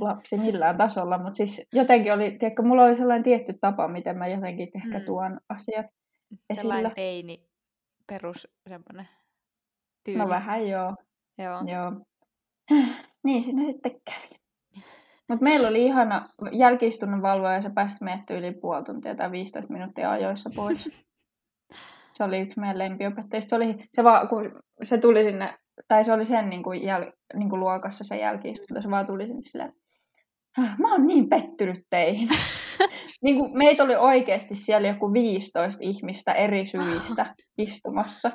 [0.00, 4.26] lapsi millään tasolla, mutta siis jotenkin oli, tiedätkö, mulla oli sellainen tietty tapa, miten mä
[4.26, 5.04] jotenkin ehkä mm.
[5.04, 5.86] tuon asiat
[6.50, 6.62] esillä.
[6.62, 7.48] Sellainen teini
[8.06, 9.08] perus semmoinen
[10.04, 10.18] tyyli.
[10.18, 10.94] No vähän joo.
[11.38, 11.62] Joo.
[11.66, 11.92] joo.
[13.24, 14.40] niin siinä sitten kävi.
[15.28, 19.72] Mutta meillä oli ihana jälkiistunnon valvoja ja se pääsi meidät yli puoli tuntia tai 15
[19.72, 20.86] minuuttia ajoissa pois.
[22.14, 23.48] Se oli yksi meidän lempiopettajista.
[23.48, 25.54] Se, oli, se, vaan, kun se tuli sinne,
[25.88, 29.26] tai se oli sen niin kuin jäl, niin kuin luokassa se jälkiistunto, se vaan tuli
[29.26, 29.72] sinne silleen,
[30.78, 32.28] mä oon niin pettynyt teihin.
[33.22, 38.30] niin kuin meitä oli oikeasti siellä joku 15 ihmistä eri syistä istumassa.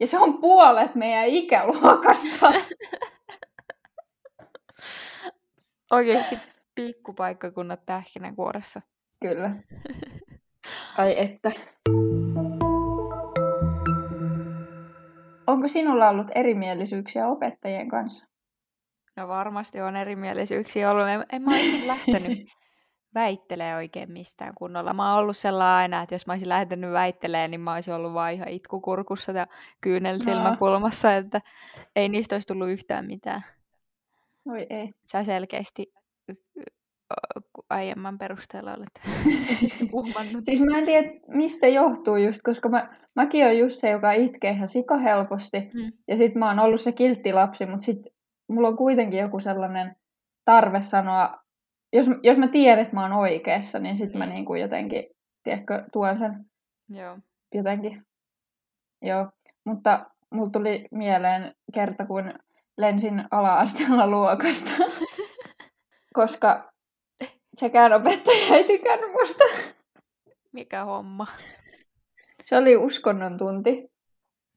[0.00, 2.52] Ja se on puolet meidän ikäluokasta.
[5.90, 6.38] Oikeasti
[6.74, 8.82] pikkupaikkakunnat pähkinänkuoressa.
[9.20, 9.50] Kyllä.
[10.98, 11.52] Ai että.
[15.68, 18.26] Onko sinulla ollut erimielisyyksiä opettajien kanssa?
[19.16, 21.08] No varmasti on erimielisyyksiä ollut.
[21.08, 21.50] En, en mä
[21.86, 22.48] lähtenyt
[23.14, 24.94] väittelee oikein mistään kunnolla.
[24.94, 28.14] Mä oon ollut sellainen aina, että jos mä olisin lähtenyt väittelemään, niin mä olisin ollut
[28.14, 29.46] vaan ihan itkukurkussa ja
[29.80, 31.16] kyynel silmäkulmassa, no.
[31.16, 31.40] että
[31.96, 33.44] ei niistä olisi tullut yhtään mitään.
[34.48, 34.90] Oi ei.
[35.06, 35.92] Sä selkeästi
[37.70, 39.00] aiemman perusteella olet
[39.92, 40.44] uhmannut.
[40.44, 44.50] siis mä en tiedä, mistä johtuu just, koska mä, mäkin olen just se, joka itkee
[44.50, 45.58] ihan sika helposti.
[45.58, 45.92] Hmm.
[46.08, 47.98] Ja sit mä oon ollut se kiltti lapsi, mutta sit
[48.48, 49.96] mulla on kuitenkin joku sellainen
[50.44, 51.38] tarve sanoa,
[51.92, 55.04] jos, jos mä tiedän, että mä oon oikeassa, niin sit mä niin kuin jotenkin,
[55.42, 56.44] tiedätkö, tuon sen
[56.88, 57.18] Joo.
[57.54, 58.02] jotenkin.
[59.02, 59.28] Joo,
[59.64, 62.34] mutta mulla tuli mieleen kerta, kun
[62.76, 64.70] lensin ala-asteella luokasta.
[66.14, 66.72] Koska
[67.58, 69.44] sekään opettaja ei tykännyt musta.
[70.52, 71.26] Mikä homma?
[72.44, 73.88] Se oli uskonnon tunti.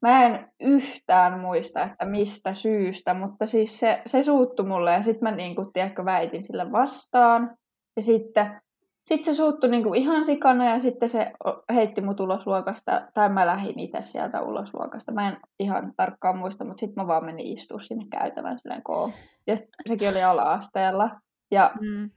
[0.01, 5.23] Mä en yhtään muista, että mistä syystä, mutta siis se, se suuttu mulle ja sitten
[5.23, 7.55] mä niin kuin, tiedätkö, väitin sille vastaan.
[7.95, 8.61] Ja sitten
[9.07, 11.31] sit se suuttui niin kuin ihan sikana ja sitten se
[11.73, 15.11] heitti mut ulos luokasta, tai mä lähdin itse sieltä ulos luokasta.
[15.11, 19.11] Mä en ihan tarkkaan muista, mutta sitten mä vaan menin istua sinne käytävän silleen koo.
[19.47, 19.55] Ja
[19.87, 21.09] sekin oli ala-asteella.
[21.51, 22.09] Ja mm.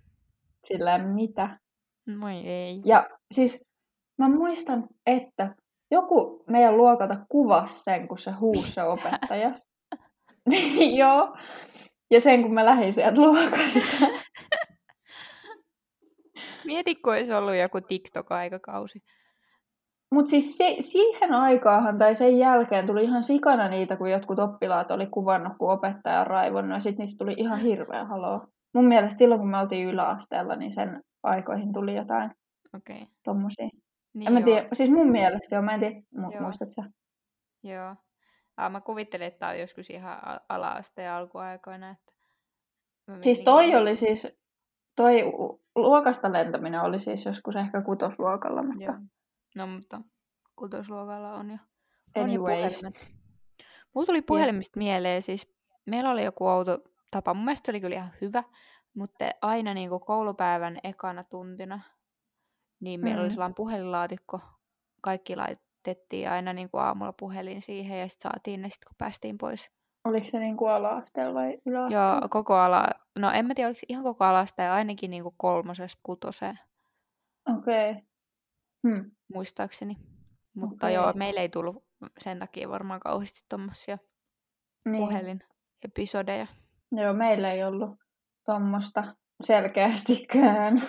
[0.64, 1.58] Silleen mitä?
[2.16, 2.82] Moi ei.
[2.84, 3.64] Ja siis
[4.18, 5.54] mä muistan, että
[5.90, 9.54] joku meidän luokalta kuvasi sen, kun se huusi se opettaja.
[11.00, 11.36] Joo.
[12.10, 13.80] Ja sen, kun mä lähdin sieltä luokasta.
[16.64, 18.98] Mieti, kun olisi ollut joku TikTok-aikakausi.
[20.14, 24.90] Mutta siis se, siihen aikaahan tai sen jälkeen tuli ihan sikana niitä, kun jotkut oppilaat
[24.90, 28.46] oli kuvannut, kun opettaja on raivonnut, ja sitten niistä tuli ihan hirveä haloo.
[28.74, 32.30] Mun mielestä silloin, kun me oltiin yläasteella, niin sen aikoihin tuli jotain
[32.76, 33.06] okay.
[33.24, 33.68] tommosia.
[34.14, 36.82] Niin en mä tiedä, siis mun mielestä joo, mä en tiedä, mu- muistat sä?
[37.62, 37.96] Joo.
[38.56, 41.90] Ah, mä kuvittelin, että tämä on joskus ihan ala-asteen alkuaikoina.
[41.90, 42.12] Että
[43.20, 43.76] siis toi niin...
[43.76, 44.26] oli siis,
[44.96, 45.22] toi
[45.74, 48.84] luokasta lentäminen oli siis joskus ehkä kutosluokalla, mutta...
[48.84, 48.94] Joo.
[49.56, 50.00] No mutta
[50.56, 51.58] kutosluokalla on jo,
[52.22, 53.10] on jo puhelimet.
[53.94, 54.84] Mulla tuli puhelimista yeah.
[54.84, 55.54] mieleen siis,
[55.86, 56.78] meillä oli joku outo
[57.14, 58.44] tapa, mun mielestä oli kyllä ihan hyvä,
[58.94, 61.80] mutta aina niin kuin koulupäivän ekana tuntina
[62.80, 63.22] niin meillä mm.
[63.22, 64.40] oli sellainen puhelinlaatikko.
[65.00, 69.38] Kaikki laitettiin aina niin kuin aamulla puhelin siihen ja sitten saatiin ne sitten, kun päästiin
[69.38, 69.70] pois.
[70.04, 72.18] Oliko se niin kuin ala-asteella vai yläasteella?
[72.20, 72.88] Joo, koko ala.
[73.18, 76.58] No en mä tiedä, oliko ihan koko alasta ainakin niin kuin kolmosesta kutoseen.
[77.58, 77.90] Okei.
[77.90, 78.02] Okay.
[78.88, 79.10] Hmm.
[79.34, 79.96] Muistaakseni.
[80.54, 80.92] Mutta okay.
[80.92, 81.84] joo, meillä ei tullut
[82.18, 83.98] sen takia varmaan kauheasti tuommoisia
[84.84, 84.96] niin.
[84.96, 86.46] puhelinepisodeja.
[87.02, 87.90] Joo, meillä ei ollut
[88.46, 89.04] tuommoista
[89.42, 90.82] selkeästikään.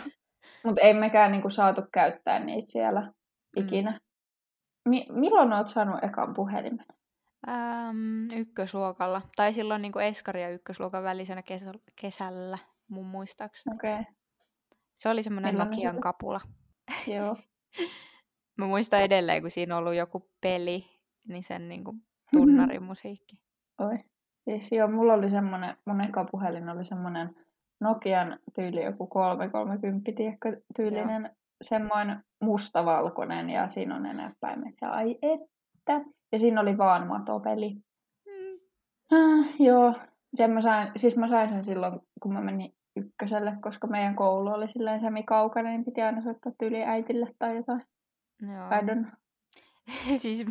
[0.64, 3.66] Mutta ei mekään niinku saatu käyttää niitä siellä mm.
[3.66, 4.00] ikinä.
[4.90, 6.86] Mi- milloin olet saanut ekan puhelimen?
[7.48, 9.22] Ähm, ykkösluokalla.
[9.36, 13.76] Tai silloin niinku eskari- ja ykkösluokan välisenä kesä- kesällä, mun muistaakseni.
[13.76, 13.94] Okei.
[13.94, 14.14] Okay.
[14.98, 16.40] Se oli semmoinen Nokian kapula.
[17.08, 17.38] Joo.
[18.58, 20.86] Mä muistan edelleen, kun siinä on ollut joku peli,
[21.28, 21.96] niin sen niinku
[22.32, 23.36] tunnarimusiikki.
[23.90, 23.98] Oi.
[24.46, 27.36] Siis joo, mulla oli semmoinen, mun eka puhelin oli semmoinen
[27.82, 31.34] Nokian tyyli joku 330, tiedätkö, tyylinen Joo.
[31.62, 36.02] semmoinen mustavalkoinen ja siinä on ne näppäimet ja ai että.
[36.32, 37.74] Ja siinä oli vaan matopeli.
[38.26, 38.60] Mm.
[39.12, 39.94] Ah, joo,
[40.36, 44.50] sen mä sain, siis mä sain sen silloin, kun mä menin ykköselle, koska meidän koulu
[44.50, 47.82] oli silleen semi-kaukainen, niin piti aina soittaa tyyli äitille tai jotain.
[48.42, 48.70] Joo.
[50.14, 50.46] I siis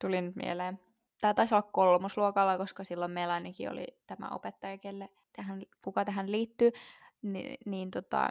[0.00, 0.78] tuli nyt mieleen.
[1.20, 6.32] Tämä taisi olla kolmosluokalla, koska silloin meillä ainakin oli tämä opettaja, kelle tähän, kuka tähän
[6.32, 6.72] liittyy,
[7.22, 8.28] niin, niin tota,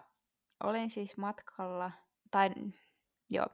[0.63, 1.91] olin siis matkalla,
[2.31, 2.49] tai
[3.31, 3.47] joo,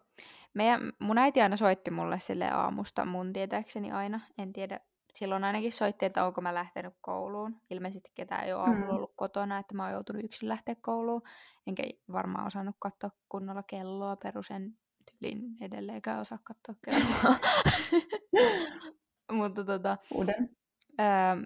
[0.53, 4.79] meidän, mun äiti aina soitti mulle sille aamusta, mun tietääkseni aina, en tiedä,
[5.15, 7.61] silloin ainakin soitti, että onko mä lähtenyt kouluun.
[7.69, 8.95] Ilmeisesti ketään ei ole aamulla mm.
[8.95, 11.21] ollut kotona, että mä oon joutunut yksin lähteä kouluun.
[11.67, 17.35] Enkä varmaan osannut katsoa kunnolla kelloa, perusen tyylin edelleenkään osaa katsoa kelloa.
[19.31, 19.97] Mutta tota...
[20.13, 20.49] Uuden.
[20.97, 21.37] Ää,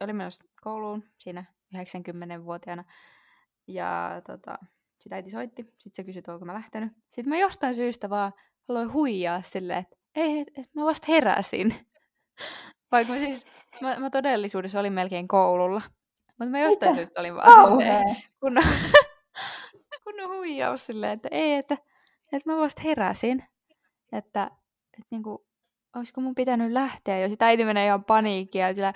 [0.00, 1.44] oli menossa kouluun siinä
[1.76, 2.84] 90-vuotiaana.
[3.66, 4.58] Ja tota,
[4.98, 5.62] sitä äiti soitti.
[5.62, 6.92] Sitten se kysyi, onko mä lähtenyt.
[7.10, 8.32] Sitten mä jostain syystä vaan
[8.68, 11.74] aloin huijaa silleen, että ei, et, et, mä vasta heräsin.
[12.92, 13.46] Vaikka mä siis,
[13.80, 15.82] mä, mä todellisuudessa olin melkein koululla.
[16.38, 16.98] Mutta mä jostain Mitä?
[16.98, 18.52] syystä olin vaan silleen, kun,
[20.04, 21.78] kun huijaus silleen, että ei, että,
[22.32, 23.44] että mä vasta heräsin.
[24.12, 24.50] Että,
[24.98, 25.46] että niinku,
[25.96, 27.28] olisiko mun pitänyt lähteä jo.
[27.28, 28.92] Sitten äiti menee ihan paniikkiin ja sillä,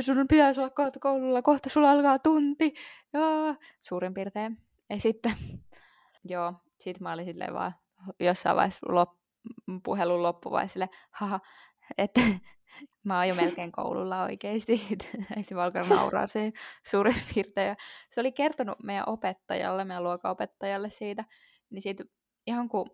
[0.00, 2.74] sun pitäisi olla kohta koululla, kohta sulla alkaa tunti.
[3.12, 4.58] Joo, suurin piirtein.
[4.90, 5.32] Ja sitten,
[6.24, 7.74] joo, sitten mä olin silleen vaan
[8.20, 9.10] jossain vaiheessa lop,
[9.84, 11.40] puhelun loppuvaiheessa silleen, haha,
[11.98, 12.20] että
[13.04, 14.78] mä oon jo melkein koululla oikeasti.
[14.78, 16.52] Sitten äiti vaan alkaa nauraa siihen
[16.86, 17.76] suurin piirtein.
[18.10, 21.24] se oli kertonut meidän opettajalle, meidän luokanopettajalle siitä,
[21.70, 22.04] niin siitä
[22.46, 22.90] ihan kuin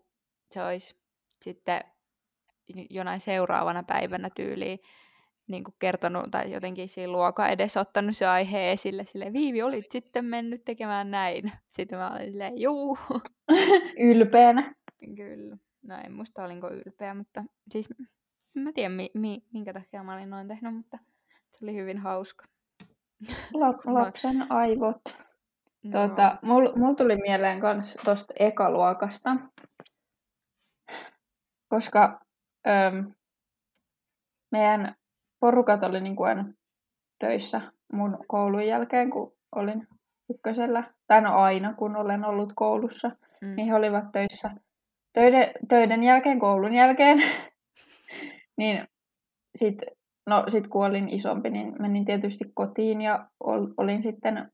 [0.51, 0.97] se olisi
[1.43, 1.85] sitten
[2.91, 4.79] jonain seuraavana päivänä tyyliin
[5.47, 9.05] niin kuin kertonut tai jotenkin siinä luokan edessä ottanut se aihe esille.
[9.05, 11.53] Sille Viivi, olit sitten mennyt tekemään näin.
[11.71, 12.99] Sitten mä olin silleen, juu.
[14.11, 14.75] Ylpeänä.
[15.17, 15.57] Kyllä.
[15.83, 17.89] No en muista olinko ylpeä, mutta siis
[18.55, 20.99] mä tiedän mi- mi- minkä takia mä olin noin tehnyt, mutta
[21.51, 22.45] se oli hyvin hauska.
[23.31, 25.01] Lap- lapsen aivot.
[25.83, 25.91] No.
[25.91, 29.37] Tuota, mulla mul tuli mieleen myös tuosta ekaluokasta,
[31.69, 32.21] koska
[32.69, 33.13] Öm,
[34.53, 34.95] meidän
[35.41, 36.45] porukat oli niin kuin aina
[37.19, 37.61] töissä
[37.93, 39.89] mun koulun jälkeen, kun olin
[40.31, 40.85] ykkösellä.
[41.07, 43.09] Tai no aina, kun olen ollut koulussa,
[43.41, 43.57] mm.
[43.57, 44.51] niin he olivat töissä
[45.13, 47.23] töiden, töiden jälkeen, koulun jälkeen.
[48.59, 48.89] niin
[49.59, 49.89] sitten
[50.27, 54.53] no, sit kun olin isompi, niin menin tietysti kotiin ja ol, olin sitten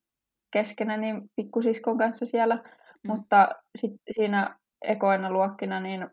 [0.53, 2.55] keskenäni pikkusiskon kanssa siellä.
[2.55, 2.63] Mm.
[3.07, 6.07] Mutta sitten siinä ekoina luokkina niin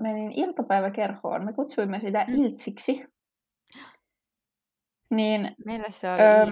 [0.00, 1.44] menin iltapäiväkerhoon.
[1.44, 2.34] Me kutsuimme sitä mm.
[2.34, 3.04] iltsiksi.
[5.10, 6.46] Niin, Meillä se oli öö,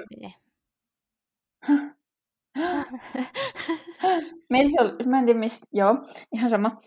[4.51, 5.97] Meillä se oli, mä en tiedä mistä, joo,
[6.33, 6.81] ihan sama.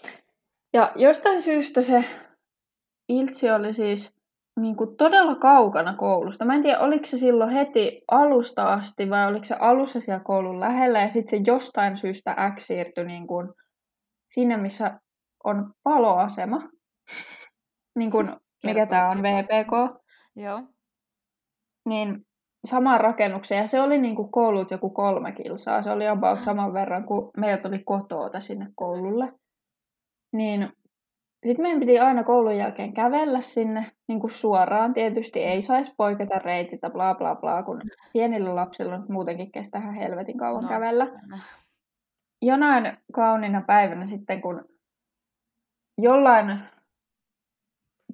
[0.74, 2.06] Ja jostain syystä se
[3.10, 4.22] iltsi oli siis
[4.60, 6.46] niin kuin todella kaukana koulusta.
[6.46, 10.60] Mä en tiedä, oliko se silloin heti alusta asti vai oliko se alussa siellä koulun
[10.60, 13.50] lähellä ja sitten se jostain syystä X siirtyi niin kuin
[14.28, 15.00] sinne, missä
[15.44, 16.70] on paloasema.
[17.96, 18.30] niin kuin,
[18.66, 20.02] mikä tämä on, VPK.
[20.36, 20.64] Joo.
[21.86, 22.26] Niin
[22.66, 23.62] samaan rakennukseen.
[23.62, 25.84] Ja se oli niin kuin koulut joku kolme kilsaa.
[25.84, 29.34] Se oli about saman verran kuin meiltä oli kotoota sinne koululle.
[30.34, 30.70] Niin
[31.46, 34.94] sitten meidän piti aina koulun jälkeen kävellä sinne niin kuin suoraan.
[34.94, 37.82] Tietysti ei saisi poiketa reitiltä, bla bla bla, kun
[38.14, 40.70] pienillä lapsilla nyt muutenkin kestää helvetin kauan no.
[40.70, 41.08] kävellä.
[42.42, 44.66] Jonain kaunina päivänä sitten, kun
[46.02, 46.60] jollain,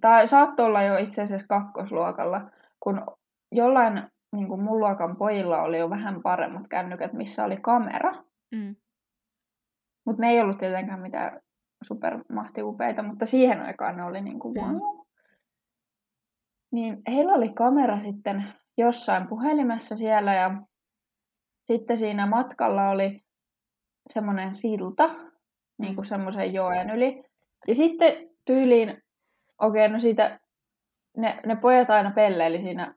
[0.02, 3.02] tai saattoi olla jo itse asiassa kakkosluokalla, kun
[3.52, 4.04] jollain
[4.36, 8.14] niin kuin mun luokan pojilla oli jo vähän paremmat kännykät, missä oli kamera.
[8.52, 8.76] Mm.
[10.06, 11.42] Mutta ne ei ollut tietenkään mitään
[11.84, 14.58] supermahtiupeita, mutta siihen aikaan ne oli niin kuin.
[14.58, 14.80] Mm.
[16.72, 20.62] Niin heillä oli kamera sitten jossain puhelimessa siellä ja
[21.72, 23.22] sitten siinä matkalla oli
[24.14, 25.16] semmoinen silta,
[25.80, 26.10] niin kuin mm.
[26.10, 27.24] semmoisen joen yli.
[27.68, 28.90] Ja sitten tyyliin,
[29.60, 30.40] okei, okay, no siitä
[31.18, 32.94] ne, ne pojat aina pelleili siinä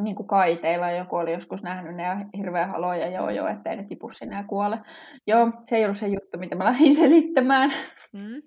[0.00, 0.90] niin kuin kaiteilla.
[0.90, 4.44] Joku oli joskus nähnyt ne ja hirveä haloja, joo joo, ettei ne tipu sinne ja
[4.44, 4.78] kuole.
[5.26, 7.72] Joo, se ei ollut se juttu, mitä mä lähdin selittämään,
[8.12, 8.42] mm.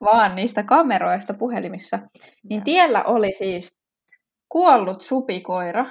[0.00, 1.98] vaan niistä kameroista puhelimissa.
[2.48, 2.64] Niin ja.
[2.64, 3.74] tiellä oli siis
[4.48, 5.86] kuollut supikoira.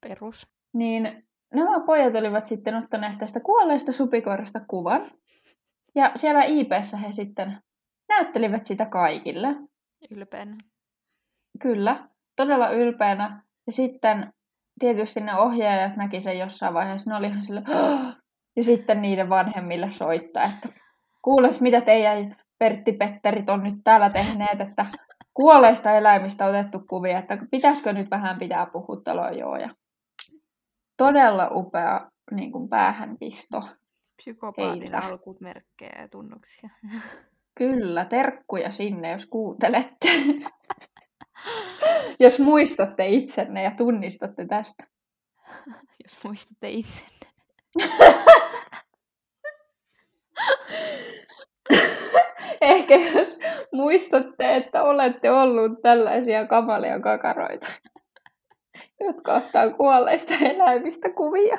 [0.00, 0.46] Perus.
[0.72, 5.02] Niin nämä pojat olivat sitten ottaneet tästä kuolleesta supikoirasta kuvan.
[5.98, 7.58] Ja siellä IPssä he sitten
[8.08, 9.48] näyttelivät sitä kaikille.
[10.10, 10.56] Ylpeänä.
[11.62, 13.42] Kyllä todella ylpeänä.
[13.66, 14.32] Ja sitten
[14.80, 17.62] tietysti ne ohjaajat näki sen jossain vaiheessa, ne oli ihan sille,
[18.56, 20.68] ja sitten niiden vanhemmille soittaa, että
[21.22, 24.86] kuules mitä teidän Pertti Petterit on nyt täällä tehneet, että
[25.34, 29.56] kuolleista eläimistä otettu kuvia, että pitäisikö nyt vähän pitää puhuttelua joo.
[29.56, 29.70] Ja
[30.96, 33.60] todella upea niin kuin päähänpisto.
[34.18, 36.70] Psykopaatin alkut merkkejä ja tunnuksia.
[37.58, 40.08] Kyllä, terkkuja sinne, jos kuuntelette.
[42.20, 44.84] Jos muistatte itsenne ja tunnistatte tästä.
[46.04, 47.12] Jos muistatte itsenne.
[52.60, 53.38] Ehkä jos
[53.72, 57.66] muistatte, että olette ollut tällaisia kamalia kakaroita,
[59.00, 61.58] jotka ottaa kuolleista eläimistä kuvia.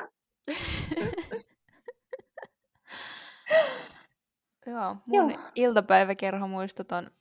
[4.65, 5.39] Joo, mun Joo.
[5.55, 7.11] iltapäiväkerhomuistot on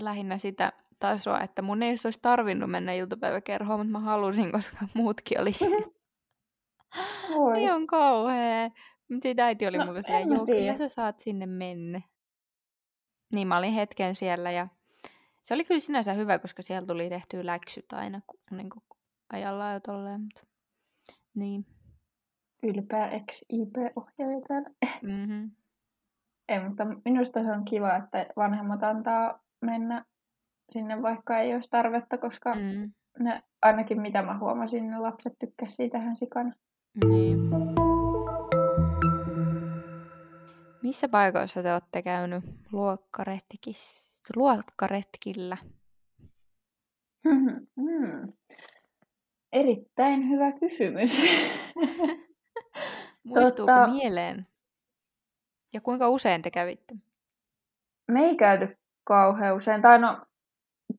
[0.00, 5.40] lähinnä sitä tasoa, että mun ei olisi tarvinnut mennä iltapäiväkerhoon, mutta mä halusin, koska muutkin
[5.40, 5.86] oli siellä.
[7.36, 7.70] Oi.
[7.70, 8.70] on kauhea.
[9.08, 12.00] Mutta sitten äiti oli no, mulle siellä, joo, kyllä sä saat sinne mennä.
[13.32, 14.68] Niin mä olin hetken siellä ja
[15.42, 18.20] se oli kyllä sinänsä hyvä, koska siellä tuli tehtyä läksyt aina
[18.50, 18.82] niin kuin
[19.32, 20.20] ajallaan jo tolleen.
[20.20, 20.40] Mutta...
[21.34, 21.66] Niin.
[22.62, 24.70] Ylpeä ex-IP-ohjaaja täällä.
[25.02, 25.50] Mm-hmm.
[26.48, 30.04] Ei, mutta minusta se on kiva, että vanhemmat antaa mennä
[30.72, 32.92] sinne, vaikka ei olisi tarvetta, koska mm.
[33.18, 36.52] ne, ainakin mitä mä huomasin, ne lapset tykkäsivät siitä ihan sikana.
[37.08, 37.38] Niin.
[40.82, 42.44] Missä paikoissa te olette käynyt
[44.36, 45.56] luokkaretkillä?
[47.24, 48.32] Mm.
[49.52, 51.10] Erittäin hyvä kysymys.
[53.24, 54.46] Muistuuko tota, mieleen?
[55.72, 56.94] Ja kuinka usein te kävitte?
[58.08, 59.82] Me ei käyty kauhean usein.
[59.82, 60.26] Tai no,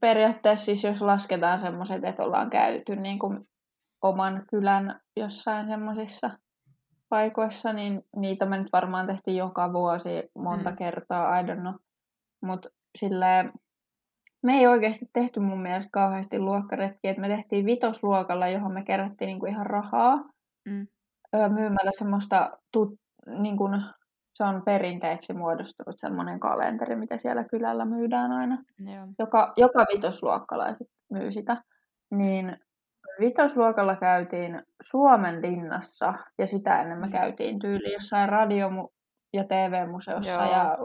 [0.01, 3.47] periaatteessa siis jos lasketaan semmoiset, että ollaan käyty niin kuin
[4.01, 6.29] oman kylän jossain semmoisissa
[7.09, 10.77] paikoissa, niin niitä me nyt varmaan tehtiin joka vuosi monta mm.
[10.77, 11.73] kertaa, I don't know.
[12.41, 13.51] Mutta silleen,
[14.43, 19.27] me ei oikeasti tehty mun mielestä kauheasti luokkaretkiä, että me tehtiin vitosluokalla, johon me kerättiin
[19.27, 20.15] niinku ihan rahaa
[20.65, 20.88] mm.
[21.38, 22.93] Myymällä semmoista tut,
[23.26, 23.69] niinku,
[24.34, 28.58] se on perinteeksi muodostunut semmoinen kalenteri, mitä siellä kylällä myydään aina.
[28.80, 29.08] Joo.
[29.19, 31.58] Joka, joka vitosluokkalaiset myy sitä.
[32.12, 32.58] Niin
[33.19, 38.89] vitosluokalla käytiin Suomen linnassa ja sitä ennen me käytiin tyyli jossain radio-
[39.34, 40.52] ja TV-museossa Joo.
[40.52, 40.78] ja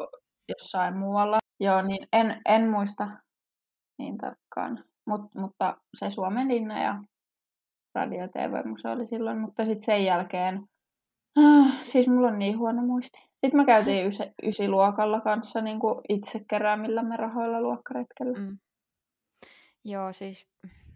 [0.49, 1.39] jossain muualla.
[1.61, 3.09] Joo, niin en, en muista
[3.99, 4.85] niin tarkkaan.
[5.07, 6.95] Mut, mutta se Suomen linna ja
[7.95, 10.69] radio- ja TV-museo oli silloin, mutta sitten sen jälkeen,
[11.37, 13.19] ah, siis mulla on niin huono muisti.
[13.19, 18.39] Sitten me käytiin ysi, ysiluokalla kanssa niin kuin itse keräämillämme rahoilla luokkaretkellä.
[18.39, 18.59] Mm.
[19.85, 20.47] Joo, siis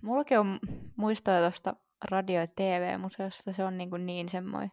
[0.03, 0.59] mullakin on
[0.97, 1.77] muistoja tuosta
[2.11, 3.53] radio- ja TV-museosta.
[3.53, 4.71] Se on niin, kuin niin semmoinen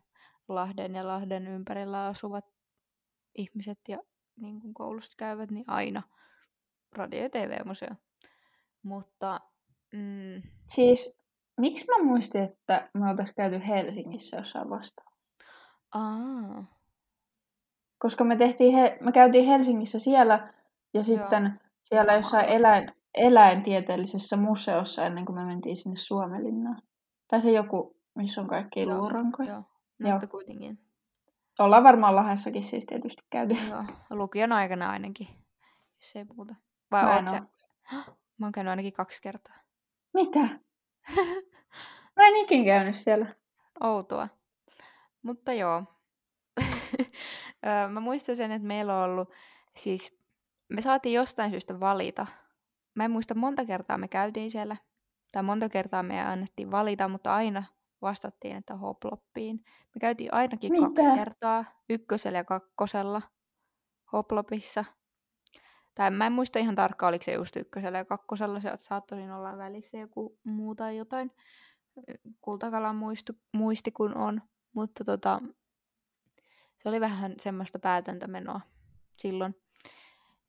[0.48, 2.46] Lahden ja Lahden ympärillä asuvat
[3.36, 3.98] ihmiset ja
[4.36, 6.04] niin kuin koulusta käyvät, niin aina
[6.92, 7.96] radio- ja TV-museo.
[8.84, 9.40] Mutta
[9.94, 11.19] mm, Siis,
[11.60, 15.14] miksi mä muistin, että me oltaisiin käyty Helsingissä jossain vastaan?
[15.94, 16.64] aa,
[17.98, 20.54] Koska me, tehtiin he, me käytiin Helsingissä siellä
[20.94, 22.18] ja sitten siellä Sama.
[22.18, 26.78] jossain eläin, eläintieteellisessä museossa ennen kuin me mentiin sinne Suomenlinnaan.
[27.28, 29.50] Tai se joku, missä on kaikki Joo, luurankoja.
[29.54, 29.64] joo,
[30.00, 30.12] Joo.
[30.12, 30.80] mutta kuitenkin.
[31.60, 33.56] Ollaan varmaan Lahdessakin siis tietysti käyty.
[33.70, 35.28] Joo, lukion aikana ainakin,
[36.02, 36.56] jos ei muuta.
[36.92, 37.42] Vai Mä en sä?
[38.38, 39.56] Mä oon käynyt ainakin kaksi kertaa.
[40.14, 40.50] Mitä?
[42.16, 43.26] Mä en ikin käynyt siellä.
[43.84, 44.28] Outoa.
[45.22, 45.84] Mutta joo.
[47.92, 49.30] Mä muistan sen, että meillä on ollut,
[49.76, 50.20] siis
[50.70, 52.28] me saatiin jostain syystä valita.
[52.96, 54.76] Mä en muista monta kertaa me käytiin siellä,
[55.32, 57.64] tai monta kertaa me annettiin valita, mutta aina
[58.02, 59.64] vastattiin, että hoploppiin.
[59.66, 60.86] Me käytiin ainakin Mitä?
[60.86, 63.22] kaksi kertaa, ykkösellä ja kakkosella
[64.14, 64.86] hoplopissa.
[66.00, 69.58] Tai mä en muista ihan tarkkaan, oliko se just ykkösellä ja kakkosella, se saattoi olla
[69.58, 71.32] välissä joku muu tai jotain
[72.42, 74.42] kultakalan muistu, muisti kun on,
[74.74, 75.42] mutta tota,
[76.78, 78.62] se oli vähän semmoista päätöntä menoa
[79.18, 79.56] silloin.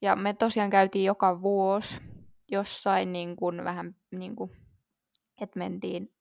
[0.03, 2.01] Ja me tosiaan käytiin joka vuosi
[2.51, 4.51] jossain niin kuin vähän niin kuin,
[5.41, 6.15] että mentiin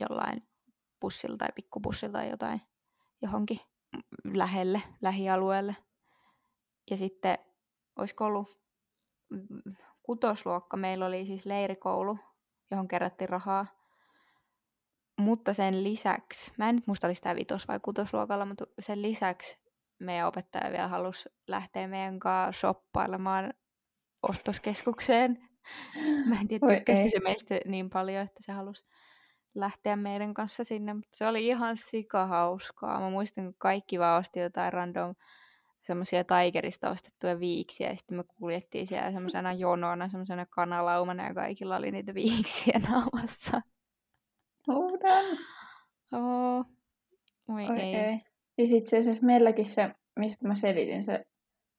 [0.00, 0.48] jollain
[1.00, 2.62] bussilla tai pikkubussilla tai jotain
[3.22, 3.60] johonkin
[4.34, 5.76] lähelle, lähialueelle.
[6.90, 7.38] Ja sitten
[7.96, 8.69] olisiko ollut
[10.02, 12.18] kutosluokka, meillä oli siis leirikoulu,
[12.70, 13.66] johon kerättiin rahaa.
[15.18, 19.58] Mutta sen lisäksi, mä en nyt muista, oliko tämä vitos- vai kutosluokalla, mutta sen lisäksi
[19.98, 23.54] meidän opettaja vielä halusi lähteä meidän kanssa shoppailemaan
[24.22, 25.48] ostoskeskukseen.
[26.28, 28.84] Mä en tiedä, tykkäsikö se meistä niin paljon, että se halusi
[29.54, 33.00] lähteä meidän kanssa sinne, mutta se oli ihan sikahauskaa.
[33.00, 35.14] Mä muistan, kun kaikki vaan osti jotain random
[35.80, 41.76] semmoisia Tigerista ostettuja viiksiä, ja sitten me kuljettiin siellä semmoisena jonona, semmoisena kanalaumana, ja kaikilla
[41.76, 43.62] oli niitä viiksiä naamassa.
[44.66, 45.24] Huudan.
[46.12, 46.66] Oh.
[47.48, 47.94] Oi, Oi ei.
[47.94, 48.20] ei.
[48.56, 51.24] Siis itse asiassa meilläkin se, mistä mä selitin se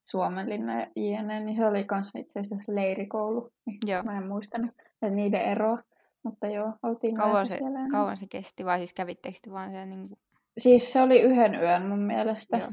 [0.09, 3.51] Suomenlinna ja JNE, niin se oli kanssa itse asiassa leirikoulu.
[3.65, 4.03] Niin Joo.
[4.03, 5.77] Mä en muistanut että niiden eroa.
[6.23, 7.79] Mutta joo, oltiin Kauan se, siellä.
[7.79, 10.17] ja kauan se kesti, vai siis kävittekö te vaan siellä niinku...
[10.57, 12.57] Siis se oli yhden yön mun mielestä.
[12.57, 12.71] Joo.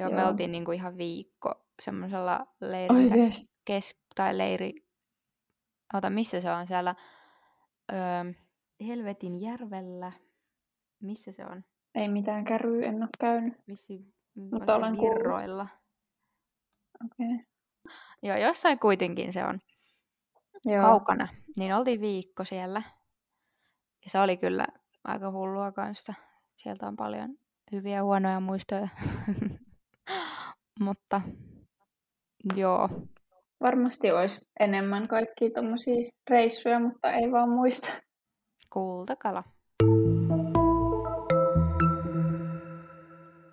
[0.00, 0.28] Joo, me Joo.
[0.28, 3.34] oltiin niinku ihan viikko semmoisella leirillä,
[3.64, 4.00] kes...
[4.14, 4.72] tai leiri...
[5.94, 6.94] Ota, missä se on siellä?
[7.92, 8.32] Öö,
[8.86, 10.12] Helvetin järvellä.
[11.02, 11.64] Missä se on?
[11.94, 13.54] Ei mitään käryä, en ole käynyt.
[13.68, 15.66] Vissi, Mutta olen virroilla.
[17.04, 17.34] Okei.
[17.34, 17.46] Okay.
[18.22, 19.60] Joo, jossain kuitenkin se on
[20.64, 20.82] Joo.
[20.82, 21.28] kaukana.
[21.56, 22.82] Niin oltiin viikko siellä.
[24.04, 24.66] Ja se oli kyllä
[25.04, 26.14] aika hullua kanssa.
[26.56, 27.38] Sieltä on paljon
[27.72, 28.88] hyviä ja huonoja muistoja.
[30.80, 31.20] Mutta
[32.56, 32.88] joo,
[33.60, 37.88] Varmasti olisi enemmän kaikkia tommosia reissuja, mutta ei vaan muista.
[38.72, 39.44] kultakala.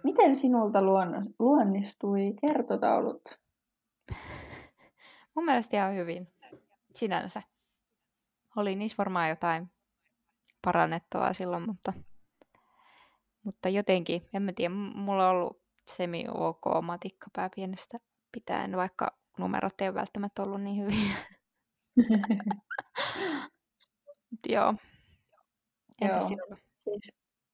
[0.03, 3.21] Miten sinulta luonno- luonnistui kertotaulut?
[5.35, 6.27] Mun mielestä ihan hyvin.
[6.95, 7.41] Sinänsä.
[8.55, 9.71] Oli niissä varmaan jotain
[10.61, 11.93] parannettavaa silloin, mutta,
[13.43, 17.97] mutta jotenkin, en mä tiedä, mulla on ollut semi-ok matikkapää pienestä
[18.31, 21.15] pitäen, vaikka numerot ei ole välttämättä ollut niin hyviä.
[24.49, 24.73] Joo.
[26.01, 26.27] Entä Joo.
[26.27, 26.57] sinulla?
[26.83, 27.13] siis,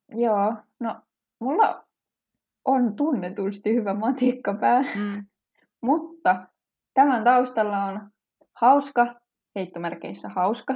[0.10, 1.02] joo, no
[1.40, 1.84] mulla
[2.66, 5.26] on tunnetusti hyvä matikkapää, Mm.
[5.82, 6.48] mutta
[6.94, 8.10] tämän taustalla on
[8.56, 9.16] hauska,
[9.56, 10.76] heittomerkeissä hauska,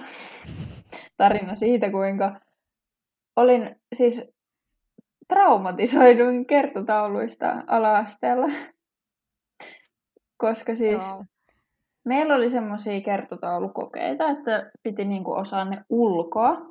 [1.17, 2.41] tarina siitä, kuinka
[3.35, 4.21] olin siis
[5.27, 8.47] traumatisoidun kertotauluista ala-asteella.
[10.37, 11.23] Koska siis Joo.
[12.05, 16.61] meillä oli semmoisia kertotaulukokeita, että piti niinku osaa ne ulkoa.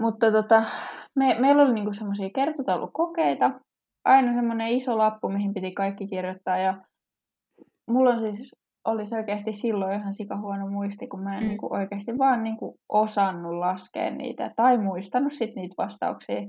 [0.00, 0.64] Mutta tota,
[1.14, 3.50] me, meillä oli niinku semmoisia kertotaulukokeita,
[4.04, 6.58] aina semmoinen iso lappu, mihin piti kaikki kirjoittaa.
[6.58, 6.74] Ja
[7.86, 11.48] mulla on siis, oli selkeästi silloin ihan sikahuono muisti, kun mä en mm.
[11.48, 16.40] niinku oikeasti vaan niinku osannut laskea niitä tai muistanut sit niitä vastauksia.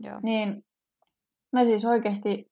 [0.00, 0.20] Joo.
[0.22, 0.64] Niin
[1.52, 2.50] mä siis oikeasti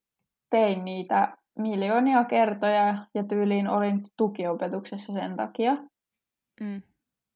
[0.51, 5.77] tein niitä miljoonia kertoja ja tyyliin olin tukiopetuksessa sen takia.
[6.61, 6.83] Mm.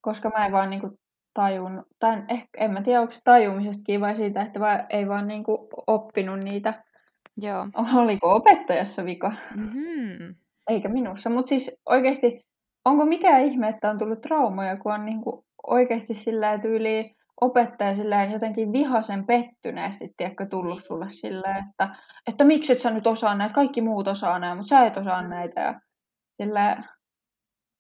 [0.01, 0.99] Koska mä en vaan niinku
[1.35, 5.29] tajun, tai ehkä, en mä tiedä, onko se tajumisestakin vai siitä, että vaan, ei vaan
[5.29, 6.85] niinku oppinut niitä.
[7.37, 7.69] Joo.
[7.95, 9.33] Oliko opettajassa vika?
[9.57, 10.35] Mm-hmm.
[10.69, 11.31] Eikä minussa.
[11.31, 12.47] Mutta siis oikeasti,
[12.85, 18.33] onko mikään ihme, että on tullut traumoja, kun on niinku oikeasti sillä tyyliin opettaja silleen
[18.33, 20.87] jotenkin vihasen pettyneesti, tiedätkö, tullut niin.
[20.87, 21.97] sulle silleen, että,
[22.27, 25.23] että miksi et sä nyt osaa näitä, kaikki muut osaa näitä, mutta sä et osaa
[25.23, 25.29] mm.
[25.29, 25.61] näitä.
[25.61, 25.81] Ja
[26.43, 26.85] silleen,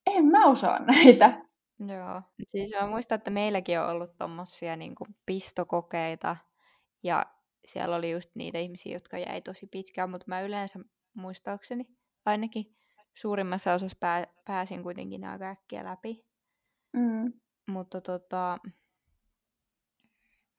[0.07, 1.41] en mä osaa näitä.
[1.78, 2.22] Joo.
[2.47, 4.95] Siis mä muistan, että meilläkin on ollut tommosia niin
[5.26, 6.37] pistokokeita
[7.03, 7.26] ja
[7.66, 10.78] siellä oli just niitä ihmisiä, jotka jäi tosi pitkään, mutta mä yleensä
[11.14, 11.85] muistaakseni
[12.27, 12.77] ainakin
[13.14, 16.25] suurimmassa osassa pää, pääsin kuitenkin aika äkkiä läpi.
[16.93, 17.33] Mm.
[17.66, 18.59] Mutta tota,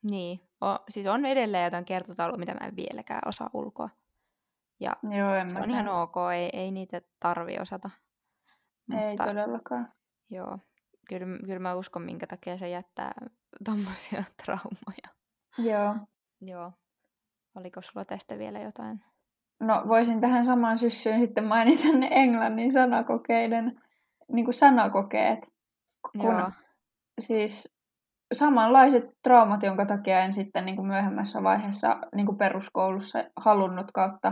[0.03, 3.89] niin, o, siis on edelleen jotain kertotaulua, mitä mä en vieläkään osaa ulkoa.
[4.79, 7.89] Ja Joo, en se on ihan ok, ei, ei niitä tarvi osata.
[9.01, 9.93] Ei Mutta, todellakaan.
[10.29, 10.59] Joo,
[11.09, 13.13] kyllä, kyllä mä uskon, minkä takia se jättää
[13.65, 15.15] tommosia traumoja.
[15.57, 15.95] Joo.
[16.41, 16.71] Joo.
[17.55, 19.03] Oliko sulla tästä vielä jotain?
[19.59, 23.81] No voisin tähän samaan syssyyn sitten mainita ne englannin sanakokeiden
[24.31, 25.39] niin kuin sanakokeet.
[26.11, 26.51] Kun Joo.
[27.19, 27.75] siis
[28.33, 34.31] samanlaiset traumat, jonka takia en sitten niin kuin myöhemmässä vaiheessa niin kuin peruskoulussa halunnut kautta,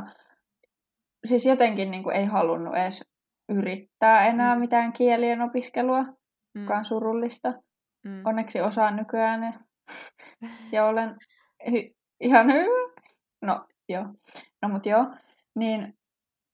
[1.25, 3.03] siis jotenkin niin kuin ei halunnut edes
[3.49, 4.61] yrittää enää mm.
[4.61, 6.61] mitään kielien opiskelua, mm.
[6.61, 7.53] joka on surullista.
[8.05, 8.25] Mm.
[8.25, 9.53] Onneksi osaan nykyään ne.
[10.71, 11.15] ja olen
[11.69, 12.93] hy- ihan hyvä.
[13.41, 14.05] No joo,
[14.61, 15.05] no mut joo.
[15.55, 15.97] Niin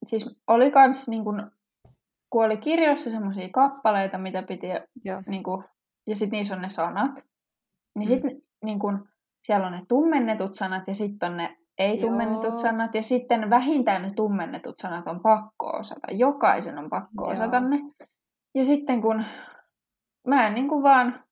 [0.08, 1.52] siis oli kans niin kun,
[2.30, 4.68] kun oli kirjoissa semmoisia kappaleita, mitä piti,
[5.28, 5.64] niin kun,
[6.08, 7.12] ja sitten niissä on ne sanat.
[7.96, 8.14] Niin mm.
[8.14, 9.08] sitten niin kun,
[9.42, 12.58] siellä on ne tummennetut sanat ja sitten on ne ei-tummennetut Joo.
[12.58, 12.96] sanat.
[12.96, 16.12] Ja sitten vähintään ne tummennetut sanat on pakko osata.
[16.12, 17.34] Jokaisen on pakko Joo.
[17.34, 17.80] osata ne.
[18.56, 19.26] Ja sitten kun
[20.28, 21.24] mä en niin kuin vaan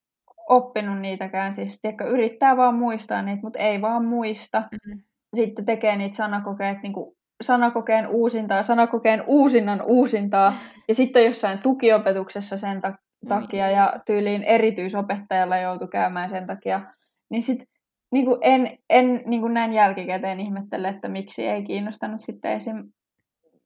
[0.50, 4.64] oppinut niitäkään, siis tiedätkö, yrittää vaan muistaa niitä, mutta ei vaan muista.
[4.72, 5.04] Mm-hmm.
[5.36, 10.54] Sitten tekee niitä sanakokeet niin kuin sanakokeen uusintaa, sanakokeen uusinnan uusintaa,
[10.88, 12.98] ja sitten jossain tukiopetuksessa sen ta-
[13.28, 16.82] takia, ja tyyliin erityisopettajalla joutui käymään sen takia,
[17.30, 17.68] niin sitten
[18.12, 22.92] niin kuin en, en niin kuin näin jälkikäteen ihmettele, että miksi ei kiinnostanut sitten esim.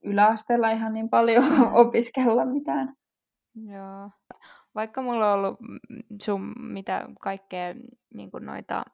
[0.03, 1.43] yläasteella ihan niin paljon
[1.85, 2.93] opiskella mitään.
[3.55, 4.09] Joo.
[4.75, 5.59] Vaikka mulla on ollut
[6.21, 7.75] sun mitä kaikkea
[8.13, 8.85] niin kuin noita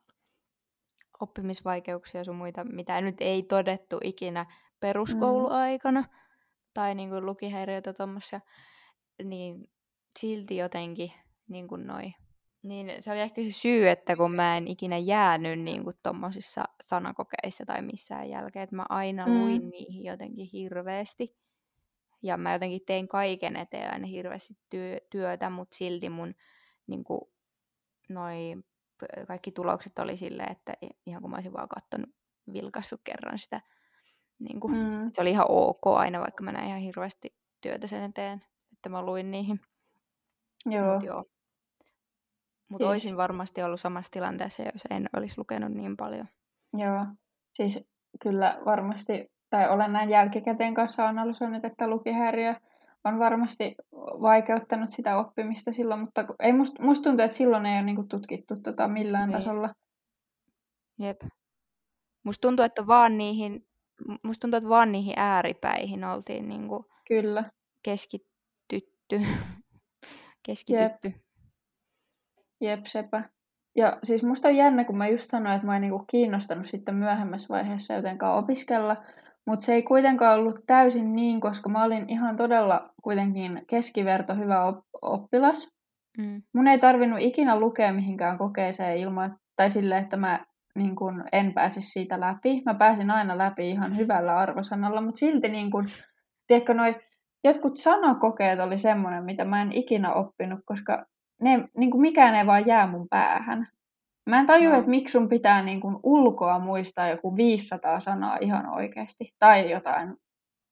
[1.20, 4.46] oppimisvaikeuksia sun muita, mitä nyt ei todettu ikinä
[4.80, 6.08] peruskouluaikana, mm.
[6.74, 8.42] tai niin kuin lukihäiriöitä tuommoisia,
[9.24, 9.70] niin
[10.20, 11.12] silti jotenkin
[11.48, 12.12] niin kuin noi
[12.68, 16.64] niin se oli ehkä se syy, että kun mä en ikinä jäänyt niin kuin tommosissa
[16.84, 19.34] sanakokeissa tai missään jälkeen, että mä aina mm.
[19.34, 21.36] luin niihin jotenkin hirveästi.
[22.22, 26.36] Ja mä jotenkin tein kaiken eteen aina hirveästi työ, työtä, mutta silti mun
[26.88, 27.22] niin kuin,
[28.10, 28.56] noi,
[29.28, 30.74] kaikki tulokset oli silleen, että
[31.06, 32.10] ihan kun mä olisin vaan katsonut,
[32.54, 33.62] vilkassut kerran sitä.
[34.40, 35.12] Niin kuin, mm.
[35.14, 38.42] Se oli ihan ok aina, vaikka mä näin ihan hirveästi työtä sen eteen,
[38.74, 39.60] että mä luin niihin.
[40.66, 40.94] Joo.
[40.94, 41.24] Mut joo
[42.70, 42.90] mutta siis...
[42.90, 46.28] olisin varmasti ollut samassa tilanteessa, jos en olisi lukenut niin paljon.
[46.74, 47.06] Joo,
[47.54, 47.84] siis
[48.22, 52.56] kyllä varmasti, tai olen näin jälkikäteen kanssa analysoinut, että lukihäiriö
[53.08, 53.76] on varmasti
[54.22, 58.56] vaikeuttanut sitä oppimista silloin, mutta ei must, musta tuntuu, että silloin ei ole niinku tutkittu
[58.64, 59.38] tota millään niin.
[59.38, 59.74] tasolla.
[61.00, 61.22] Jep.
[62.24, 63.68] Musta tuntuu, että vaan niihin,
[64.24, 67.52] musta tuntuu, että vaan niihin ääripäihin oltiin niinku Kyllä.
[67.84, 69.22] keskitytty.
[70.46, 71.08] keskitytty.
[71.08, 71.16] Jep.
[72.62, 73.24] Jep, sepä.
[73.76, 76.96] Ja siis musta on jännä, kun mä just sanoin, että mä en niinku kiinnostanut sitten
[76.96, 79.04] myöhemmässä vaiheessa jotenkaan opiskella,
[79.48, 84.66] mutta se ei kuitenkaan ollut täysin niin, koska mä olin ihan todella kuitenkin keskiverto hyvä
[84.66, 85.70] op- oppilas.
[86.18, 86.42] Mm.
[86.54, 90.46] Mun ei tarvinnut ikinä lukea mihinkään kokeeseen ilman, tai silleen, että mä
[90.76, 92.62] niin kun en pääsisi siitä läpi.
[92.66, 95.84] Mä pääsin aina läpi ihan hyvällä arvosanalla, mutta silti niin kun,
[96.48, 96.96] tiedätkö, noi,
[97.44, 101.06] jotkut sanakokeet oli semmoinen, mitä mä en ikinä oppinut, koska
[101.42, 103.68] ne, niin mikään ei vaan jää mun päähän.
[104.28, 104.80] Mä en tajua, no.
[104.80, 109.34] että miksi sun pitää niin kuin ulkoa muistaa joku 500 sanaa ihan oikeasti.
[109.40, 110.18] Tai jotain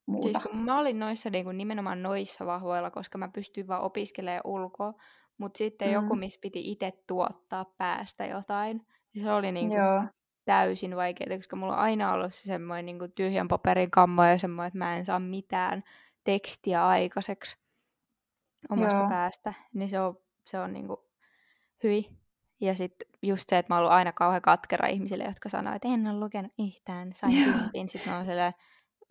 [0.05, 0.39] muuta.
[0.39, 4.41] Siis kun mä olin noissa niin kuin nimenomaan noissa vahvoilla, koska mä pystyin vaan opiskelemaan
[4.43, 4.93] ulkoa.
[5.37, 5.93] mutta sitten mm.
[5.93, 10.03] joku, missä piti itse tuottaa päästä jotain, niin se oli niinku Joo.
[10.45, 14.67] täysin vaikeaa, koska mulla on aina ollut se semmoinen niinku tyhjän paperin kammo ja semmoinen,
[14.67, 15.83] että mä en saa mitään
[16.23, 17.57] tekstiä aikaiseksi
[18.69, 19.09] omasta Joo.
[19.09, 21.05] päästä, niin se on, se on niinku
[21.83, 22.24] hyi.
[22.65, 25.87] Ja sitten just se, että mä oon ollut aina kauhean katkera ihmisille, jotka sanoo, että
[25.87, 27.87] en ole lukenut yhtään, sain kympin.
[27.89, 28.53] Sitten mä oon silleen,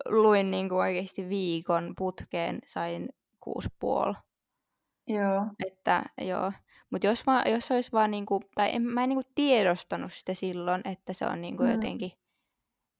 [0.05, 4.13] luin niinku oikeasti viikon putkeen, sain kuusi puoli.
[5.07, 5.45] Joo.
[5.67, 6.51] Että joo.
[6.89, 10.81] Mutta jos, mä, jos olisi vaan niinku, tai en, mä en niinku tiedostanut sitä silloin,
[10.85, 11.71] että se on niinku Mm.
[11.71, 12.11] jotenkin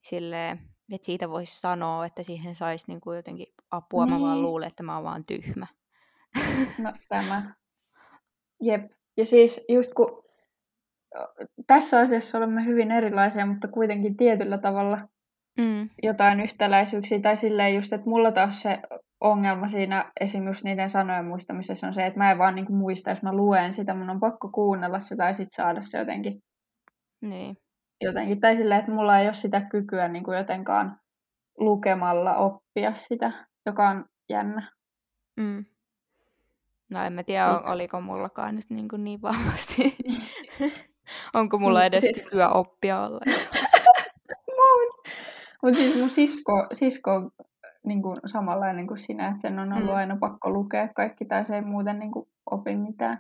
[0.02, 0.60] silleen,
[0.92, 4.06] että siitä voisi sanoa, että siihen saisi niinku jotenkin apua.
[4.06, 4.42] Mä vaan Niin.
[4.42, 5.68] luulen, että mä oon vaan tyhmä.
[6.78, 7.54] No tämä.
[8.62, 8.92] Jep.
[9.18, 10.25] Ja siis just kun
[11.68, 15.08] tässä asiassa olemme hyvin erilaisia, mutta kuitenkin tietyllä tavalla
[15.58, 15.90] Mm.
[16.04, 17.20] jotain yhtäläisyyksiä.
[17.20, 18.80] Tai silleen just, että mulla taas se
[19.22, 23.24] ongelma siinä esimerkiksi niiden sanojen muistamisessa on se, että mä en vaan niinku muista, jos
[23.24, 26.44] mä luen sitä, mun on pakko kuunnella se tai sitten saada se jotenkin,
[27.22, 27.58] Niin.
[28.02, 28.40] jotenkin.
[28.40, 31.00] Tai silleen, että mulla ei ole sitä kykyä niinku jotenkaan
[31.60, 33.32] lukemalla oppia sitä,
[33.66, 34.72] joka on jännä.
[35.38, 35.66] Mm.
[36.92, 37.66] No en mä tiedä, Niin.
[37.66, 39.96] oliko mullakaan nyt niin, kuin niin vahvasti.
[41.34, 43.20] Onko mulla edes siis- kykyä oppia olla?
[45.64, 47.32] Mutta siis mun sisko, sisko on
[47.86, 49.96] niin kuin samanlainen kuin sinä, että sen on ollut Mm.
[49.96, 53.20] aina pakko lukea kaikki, tai se ei muuten niin kuin opi mitään,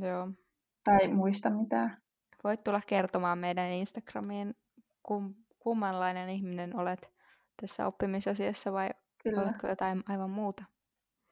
[0.00, 0.28] Joo.
[0.84, 1.96] tai muista mitään.
[2.44, 4.54] Voit tulla kertomaan meidän Instagramiin,
[5.02, 7.12] kum, kummanlainen ihminen olet
[7.60, 8.90] tässä oppimisasiassa vai
[9.22, 9.42] Kyllä.
[9.42, 10.64] oletko jotain aivan muuta?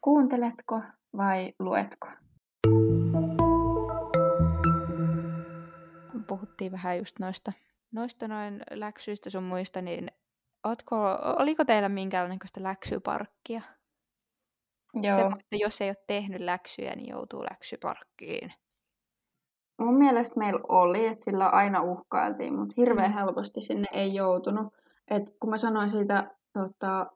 [0.00, 0.82] Kuunteletko
[1.16, 2.08] vai luetko?
[6.26, 7.52] Puhuttiin vähän just noista,
[7.92, 10.10] noista noin läksyistä sun muista, niin
[10.64, 10.96] ootko,
[11.38, 13.62] oliko teillä minkäänlaista läksyparkkia?
[15.02, 15.14] Joo.
[15.14, 18.52] Se, että jos ei ole tehnyt läksyjä, niin joutuu läksyparkkiin.
[19.78, 23.14] Mun mielestä meillä oli, että sillä aina uhkailtiin, mutta hirveän Mm.
[23.14, 24.74] helposti sinne ei joutunut.
[25.10, 27.06] Et kun mä sanoin siitä tota,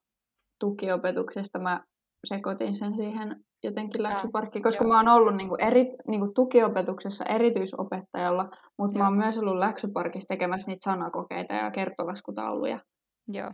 [0.59, 1.85] tukiopetuksesta, mä
[2.25, 4.93] sekoitin sen siihen jotenkin läksyparkkiin, koska joo.
[4.93, 10.71] mä oon ollut niinku eri, niinku tukiopetuksessa erityisopettajalla, mutta mä oon myös ollut läksyparkissa tekemässä
[10.71, 12.81] niitä sanakokeita ja kertolaskutauluja
[13.29, 13.53] Joo.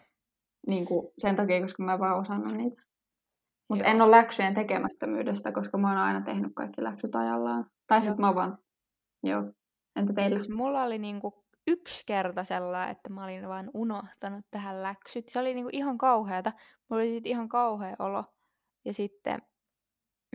[0.66, 2.82] niinku sen takia, koska mä en vaan osannut niitä.
[3.68, 7.66] Mutta en ole läksyjen tekemättömyydestä, koska mä oon aina tehnyt kaikki läksyt ajallaan.
[7.86, 8.58] Tai sitten mä vaan,
[9.22, 9.42] joo.
[9.96, 10.38] Entä teillä?
[10.38, 15.28] Siis mulla oli niinku yksi kerta sellainen, että mä olin vaan unohtanut tähän läksyt.
[15.28, 16.52] Se oli niinku ihan kauheata.
[16.90, 18.24] Mulla oli sit ihan kauhea olo.
[18.84, 19.42] Ja sitten,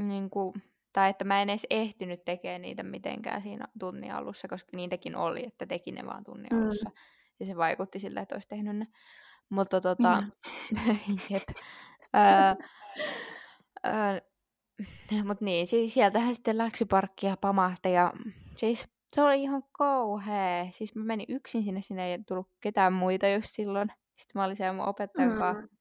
[0.02, 0.54] niinku,
[0.93, 5.45] tai että mä en edes ehtinyt tekemään niitä mitenkään siinä tunnin alussa, koska niitäkin oli,
[5.47, 6.62] että teki ne vaan tunnin Mm.
[6.64, 6.91] alussa.
[7.39, 8.88] Ja se vaikutti siltä, että olisi tehnyt ne.
[9.50, 10.24] Mutta tota,
[11.30, 11.43] jep.
[12.16, 12.66] Öö,
[13.86, 14.20] öö,
[15.24, 18.14] Mutta niin, siis sieltähän sitten läksyparkkia pamahti ja
[18.56, 20.66] siis se oli ihan kauhea.
[20.72, 23.89] Siis mä menin yksin sinne, sinne ei tullut ketään muita just silloin.
[24.16, 25.78] Sitten mä olin siellä mun opettajan kanssa, Mm.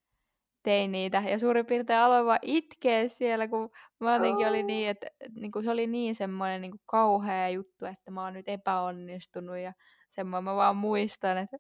[0.69, 5.07] Tein niitä ja suurin piirtein aloin vaan itkeä siellä, kun mä jotenkin oli niin, että
[5.35, 9.59] niin kuin se oli niin semmoinen niin kuin kauhea juttu, että mä oon nyt epäonnistunut
[9.59, 9.73] ja
[10.11, 11.57] semmoinen mä vaan muistan, että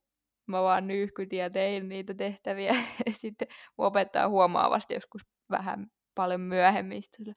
[0.46, 2.74] mä vaan nyyhkytin ja tein niitä tehtäviä
[3.06, 3.48] ja sitten
[3.78, 7.02] mun opettaja huomaavasti joskus vähän paljon myöhemmin.
[7.02, 7.34] Sitten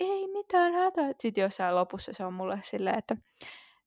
[0.00, 1.12] ei mitään hätää.
[1.20, 3.16] Sitten jossain lopussa se on mulle silleen, että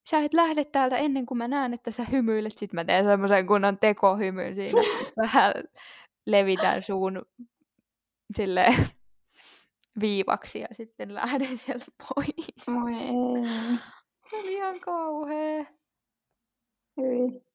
[0.10, 2.58] sä et lähde täältä ennen kuin mä näen, että sä hymyilet.
[2.58, 4.82] Sitten mä teen semmoisen kunnon tekohymyn siinä.
[5.24, 5.54] Vähän
[6.32, 7.26] levitän suun
[8.36, 8.76] silleen
[10.02, 12.68] viivaksi ja sitten lähden sieltä pois.
[12.68, 13.46] Moi ei.
[14.30, 15.66] Se oli ihan kauhea.
[16.98, 17.50] Hyi.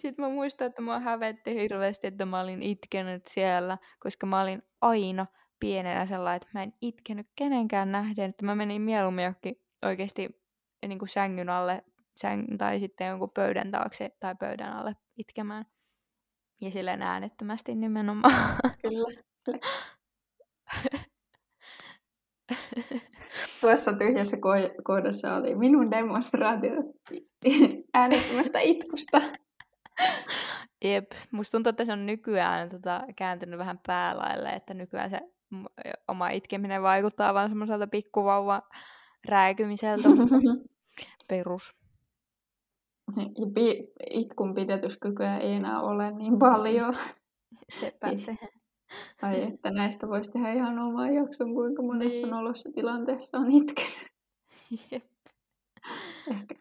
[0.00, 4.62] Sitten mä muistan, että mua hävetti hirveästi, että mä olin itkenyt siellä, koska mä olin
[4.80, 5.26] aina
[5.60, 10.42] pienenä sellainen, että mä en itkenyt kenenkään nähden, että mä menin mieluummin johonkin oikeasti
[10.86, 11.84] niin kuin sängyn alle
[12.24, 15.64] säng- tai sitten jonkun pöydän taakse tai pöydän alle itkemään.
[16.60, 18.56] Ja silleen äänettömästi nimenomaan.
[18.82, 19.08] Kyllä.
[23.60, 26.72] Tuossa tyhjässä ko- kohdassa oli minun demonstraatio
[27.94, 29.22] äänettömästä itkusta.
[30.84, 35.20] Jep, musta tuntuu, että se on nykyään tota, kääntynyt vähän päälaille, että nykyään se
[36.08, 38.62] oma itkeminen vaikuttaa vaan semmoiselta pikkuvauvan
[39.28, 40.08] rääkymiseltä,
[41.28, 41.79] perus.
[43.16, 46.94] Ja pi- itkun pidätyskykyä ei enää ole niin paljon.
[47.80, 48.36] Sepä se.
[49.22, 52.30] Ai että näistä voisi tehdä ihan oman jakson, kuinka monessa Niin.
[52.30, 54.10] nolossa tilanteessa on itkenyt.
[54.90, 55.04] Jep.
[56.30, 56.54] Ehkä.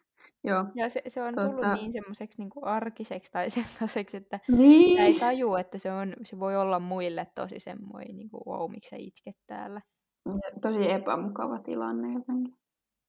[0.43, 0.66] Joo.
[0.76, 4.89] Ja se, se on tullut Tota- niin semmoiseksi niin arkiseksi tai semmoiseksi, että Niin.
[4.89, 8.72] sitä ei taju, että se, on, se voi olla muille tosi semmoinen, niin kuin, wow,
[8.72, 9.82] miksi sä itket täällä.
[10.26, 12.56] Ja Tosi epämukava tilanne jotenkin.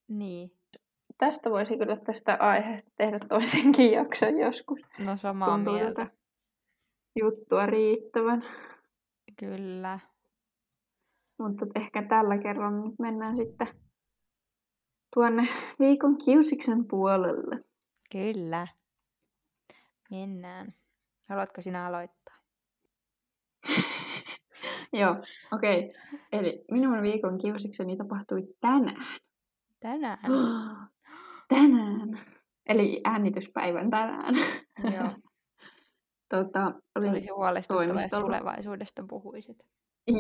[0.09, 0.51] Niin.
[1.21, 4.81] Tästä voisi kyllä tästä aiheesta tehdä toisenkin jakson joskus.
[4.99, 6.11] No samaa Tuntuu mieltä.
[7.21, 8.45] juttua riittävän.
[9.41, 9.99] Kyllä.
[11.39, 13.67] Mutta ehkä tällä kerralla nyt mennään sitten
[15.15, 15.49] tuonne
[15.79, 17.65] viikon kiusiksen puolelle.
[18.13, 18.67] Kyllä.
[20.11, 20.75] Mennään.
[21.29, 22.37] Haluatko sinä aloittaa?
[25.01, 25.17] Joo,
[25.53, 25.85] okei.
[25.85, 26.21] Okay.
[26.33, 29.07] Eli minun viikon kiusikseni tapahtui tänään.
[29.81, 30.19] Tänään.
[31.51, 32.21] tänään.
[32.67, 34.35] Eli äänityspäivän tänään.
[34.95, 35.11] Joo.
[36.29, 39.57] tota, olin olisi huolestuttavaa, jos tulevaisuudesta puhuisit.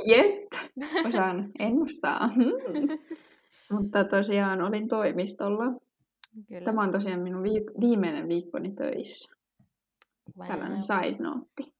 [0.06, 0.52] Jep,
[1.08, 2.28] osaan ennustaa.
[2.28, 2.98] Hmm.
[3.70, 5.64] Mutta tosiaan olin toimistolla.
[6.48, 6.64] Kyllä.
[6.64, 9.34] Tämä on tosiaan minun viik- viimeinen viikkoni töissä.
[10.48, 11.72] Tällainen side note.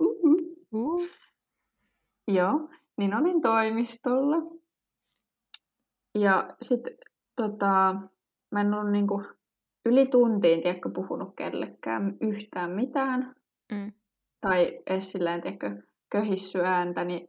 [0.00, 0.36] Uhu.
[0.72, 1.08] Uh.
[2.28, 4.36] Joo, niin olin toimistolla.
[6.14, 6.94] Ja sitten
[7.36, 7.96] tota,
[8.52, 9.22] mä en ollut niinku
[9.86, 13.34] yli tuntiin tiedätkö, puhunut kellekään yhtään mitään.
[13.72, 13.92] Mm.
[14.40, 15.74] Tai edes silleen, tiedätkö,
[16.12, 17.28] köhissy ääntäni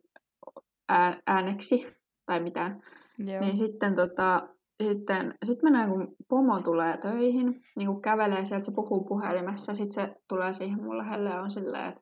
[0.89, 1.87] ää, ääneksi
[2.25, 2.81] tai mitään.
[3.17, 3.39] Joo.
[3.39, 4.49] Niin sitten, tota,
[4.83, 9.75] sitten sit mä näen, kun pomo tulee töihin, niin kun kävelee sieltä, se puhuu puhelimessa,
[9.75, 12.01] sitten se tulee siihen mun lähelle ja on silleen, että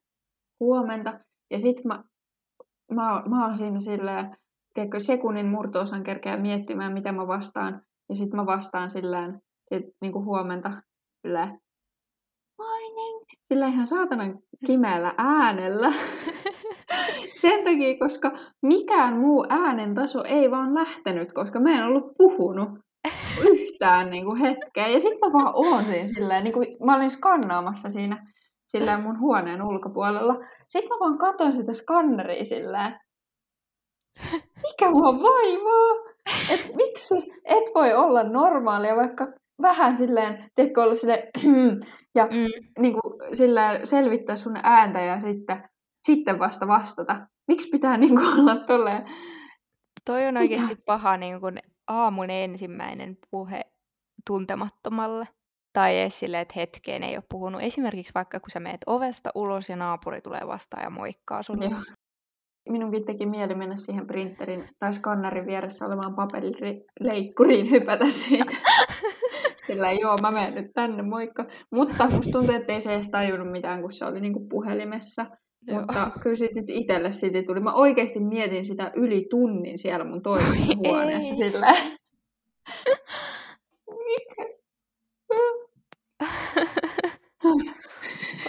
[0.59, 1.19] huomenta.
[1.51, 2.03] Ja sitten mä,
[2.91, 4.37] mä, mä oon siinä silleen,
[4.73, 7.81] tiedätkö, sekunnin murto-osan kerkeä miettimään, mitä mä vastaan.
[8.09, 10.71] Ja sitten mä vastaan silleen, sit, niin kuin huomenta,
[11.21, 11.59] silleen,
[12.57, 15.93] morning, sillä ihan saatanan kimeällä äänellä.
[17.41, 18.31] Sen takia, koska
[18.61, 22.69] mikään muu äänen taso ei vaan lähtenyt, koska mä en ollut puhunut
[23.49, 24.87] yhtään niin kuin hetkeä.
[24.87, 28.33] Ja sitten mä vaan oon siinä silleen, niin kuin mä olin skannaamassa siinä
[28.67, 30.33] silleen mun huoneen ulkopuolella.
[30.69, 32.99] Sitten mä vaan katsoin sitä skanneria silleen,
[34.63, 36.14] mikä mua vaivaa?
[36.49, 37.15] Et miksi
[37.45, 39.27] et voi olla normaalia, vaikka
[39.61, 41.27] vähän silleen, tiedätkö, olla silleen,
[42.15, 42.81] ja Mm.
[42.81, 45.63] niin kuin, silleen selvittää sun ääntä ja sitten,
[46.07, 47.27] sitten vasta vastata.
[47.47, 49.05] Miksi pitää niin kuin, olla tolleen?
[50.05, 51.57] Toi on oikeasti paha niin kun
[51.87, 53.61] aamun ensimmäinen puhe
[54.27, 55.27] tuntemattomalle.
[55.73, 57.61] Tai edes silleen, että hetkeen ei ole puhunut.
[57.61, 61.65] Esimerkiksi vaikka kun sä meet ovesta ulos ja naapuri tulee vastaan ja moikkaa sulle.
[61.65, 61.79] Joo.
[62.69, 68.55] Minunkin teki mieli mennä siihen printerin tai skannerin vieressä olevaan paperileikkuriin hypätä siitä.
[69.67, 71.45] Sillä joo, mä menen nyt tänne, moikka.
[71.71, 75.25] Mutta musta tuntuu, että ei se edes tajunnut mitään, kun se oli niinku puhelimessa.
[75.67, 75.79] Joo.
[75.79, 77.59] Mutta kyllä siitä nyt itselle siitä tuli.
[77.59, 81.51] Mä oikeasti mietin sitä yli tunnin siellä mun toimistohuoneessa ei.
[81.51, 81.67] sillä.
[84.05, 84.45] Mikä?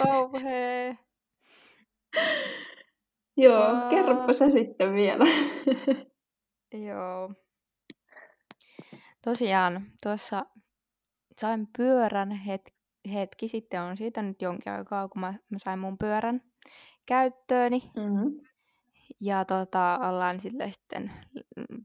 [0.03, 0.97] Kauhee.
[3.37, 3.89] Joo, Aa.
[3.89, 5.25] kerropa sä sitten vielä.
[6.87, 7.33] Joo.
[9.23, 10.45] Tosiaan, tuossa
[11.37, 12.73] sain pyörän het-
[13.13, 16.41] hetki sitten, on siitä nyt jonkin aikaa, kun mä, mä sain mun pyörän
[17.07, 17.91] käyttööni.
[17.95, 18.47] Mm-hmm.
[19.21, 21.11] Ja tota, ollaan sille sitten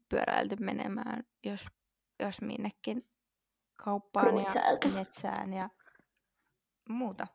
[0.09, 1.67] pyöräilty menemään, jos,
[2.21, 3.09] jos minnekin
[3.85, 4.89] kauppaan Kruitsailtu.
[4.89, 5.71] ja metsään ja
[6.89, 7.27] muuta.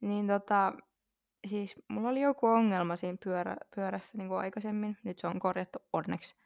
[0.00, 0.72] Niin tota,
[1.46, 4.96] siis mulla oli joku ongelma siinä pyörä, pyörässä niin kuin aikaisemmin.
[5.04, 6.36] Nyt se on korjattu onneksi.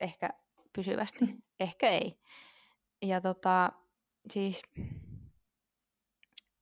[0.00, 0.30] Ehkä
[0.72, 1.24] pysyvästi,
[1.60, 2.20] ehkä ei.
[3.02, 3.72] Ja tota,
[4.30, 4.62] siis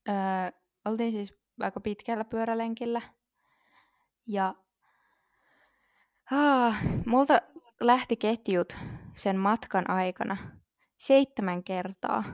[0.08, 0.14] öö,
[0.84, 3.02] oltiin siis aika pitkällä pyörälenkillä.
[4.26, 4.54] Ja
[6.30, 6.76] ah,
[7.06, 7.40] multa
[7.80, 8.76] lähti ketjut
[9.14, 10.36] sen matkan aikana
[10.96, 12.24] seitsemän kertaa.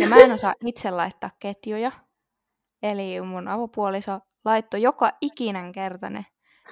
[0.00, 1.92] Ja mä en osaa itse laittaa ketjuja.
[2.90, 6.26] Eli mun avopuoliso laittoi joka ikinen kerta ne.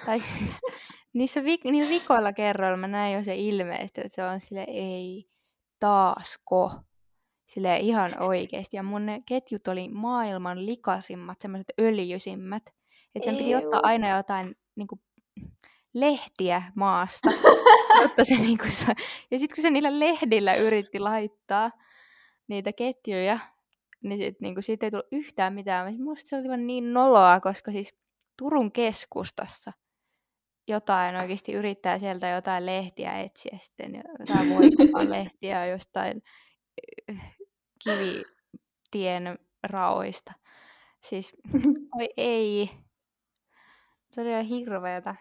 [0.05, 0.55] Tai siis
[1.13, 5.29] niissä vik- niillä vikoilla kerroilla mä näin jo se ilmeisesti, että se on sille ei
[5.79, 6.71] taasko.
[7.45, 8.77] Sille ihan oikeesti.
[8.77, 12.63] Ja mun ne ketjut oli maailman likasimmat, semmoiset öljysimmät.
[13.15, 14.99] Että sen piti ottaa aina jotain niinku,
[15.93, 17.31] lehtiä maasta,
[18.01, 18.93] jotta se niinku sa...
[19.31, 21.71] Ja sitten kun se niillä lehdillä yritti laittaa
[22.47, 23.39] niitä ketjuja,
[24.09, 26.01] niin sit, niinku, siitä ei tullut yhtään mitään.
[26.01, 27.97] Musta se oli vaan niin noloa, koska siis
[28.37, 29.71] Turun keskustassa
[30.67, 36.21] jotain oikeasti yrittää sieltä jotain lehtiä etsiä sitten, jotain voipakan lehtiä jostain
[37.83, 40.33] kivitien raoista.
[41.03, 41.33] Siis,
[41.99, 42.69] oi ei.
[44.11, 45.15] Se oli ihan hirveetä.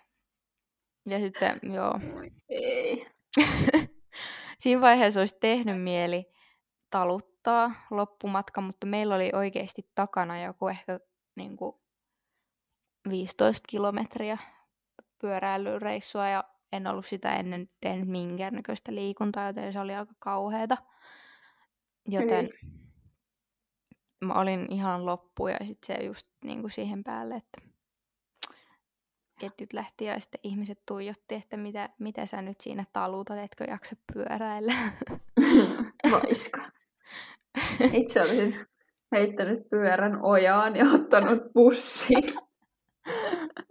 [1.06, 2.00] Ja sitten, joo.
[2.48, 3.06] Ei.
[4.60, 6.24] Siinä vaiheessa olisi tehnyt mieli
[6.90, 7.33] taluttaa
[7.90, 11.00] loppumatka, mutta meillä oli oikeasti takana joku ehkä
[11.34, 11.76] niin kuin
[13.08, 14.38] 15 kilometriä
[15.18, 20.76] pyöräilyreissua ja en ollut sitä ennen tehnyt minkäännäköistä liikuntaa, joten se oli aika kauheata.
[22.08, 22.84] Joten Niin.
[24.24, 27.60] mä olin ihan loppu ja sitten se just niin kuin siihen päälle, että
[29.40, 33.96] ketjut lähti ja sitten ihmiset tuijotti, että mitä, mitä sä nyt siinä talutat, etkö jaksa
[34.12, 34.74] pyöräillä.
[36.12, 36.62] Vaiska.
[37.92, 38.54] Itse olisin
[39.14, 42.22] heittänyt pyörän ojaan ja ottanut bussin.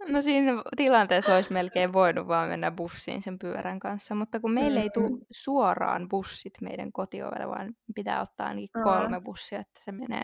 [0.08, 4.80] No siinä tilanteessa olisi melkein voinut vaan mennä bussiin sen pyörän kanssa, mutta kun meille
[4.80, 10.22] ei tule suoraan bussit meidän kotiovelle, vaan pitää ottaa ainakin kolme bussia, että se menee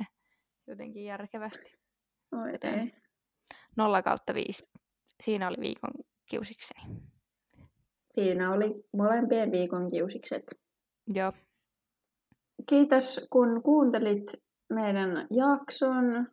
[0.67, 1.75] jotenkin järkevästi.
[2.33, 2.95] Oi Joten- ei.
[3.77, 4.69] 0 kautta 5.
[5.23, 5.91] Siinä oli viikon
[6.31, 6.81] kiusikseni.
[8.15, 10.43] Siinä oli molempien viikon kiusikset.
[11.15, 11.33] Joo,
[12.69, 14.33] Kiitos kun kuuntelit
[14.71, 16.27] meidän jakson.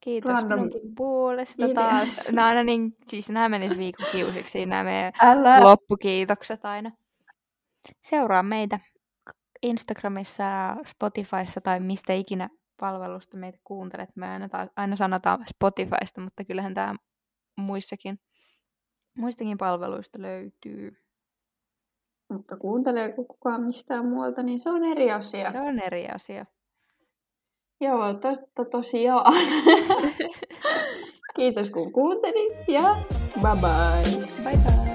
[0.00, 1.74] kiitos Random minunkin puolesta idea.
[1.74, 2.08] taas.
[2.32, 5.64] No aina niin, siis nämä menis viikon kiusiksi, nämä meidän Älä!
[5.64, 6.90] loppukiitokset aina.
[8.02, 8.80] Seuraa meitä
[9.62, 12.48] Instagramissa ja Spotifyssa tai mistä ikinä
[12.80, 14.08] palvelusta meitä kuuntelet.
[14.16, 16.94] Me aina, taas, aina sanotaan Spotifysta, mutta kyllähän tämä
[17.56, 18.18] muissakin,
[19.18, 21.07] muistakin palveluista löytyy.
[22.28, 25.52] Mutta kuunteleeko kukaan mistään muualta, niin se on eri asia.
[25.52, 26.46] Se on eri asia.
[27.80, 29.34] Joo, totta tosiaan.
[31.36, 32.96] Kiitos kun kuuntelit ja
[33.42, 34.26] bye bye.
[34.44, 34.87] Bye bye!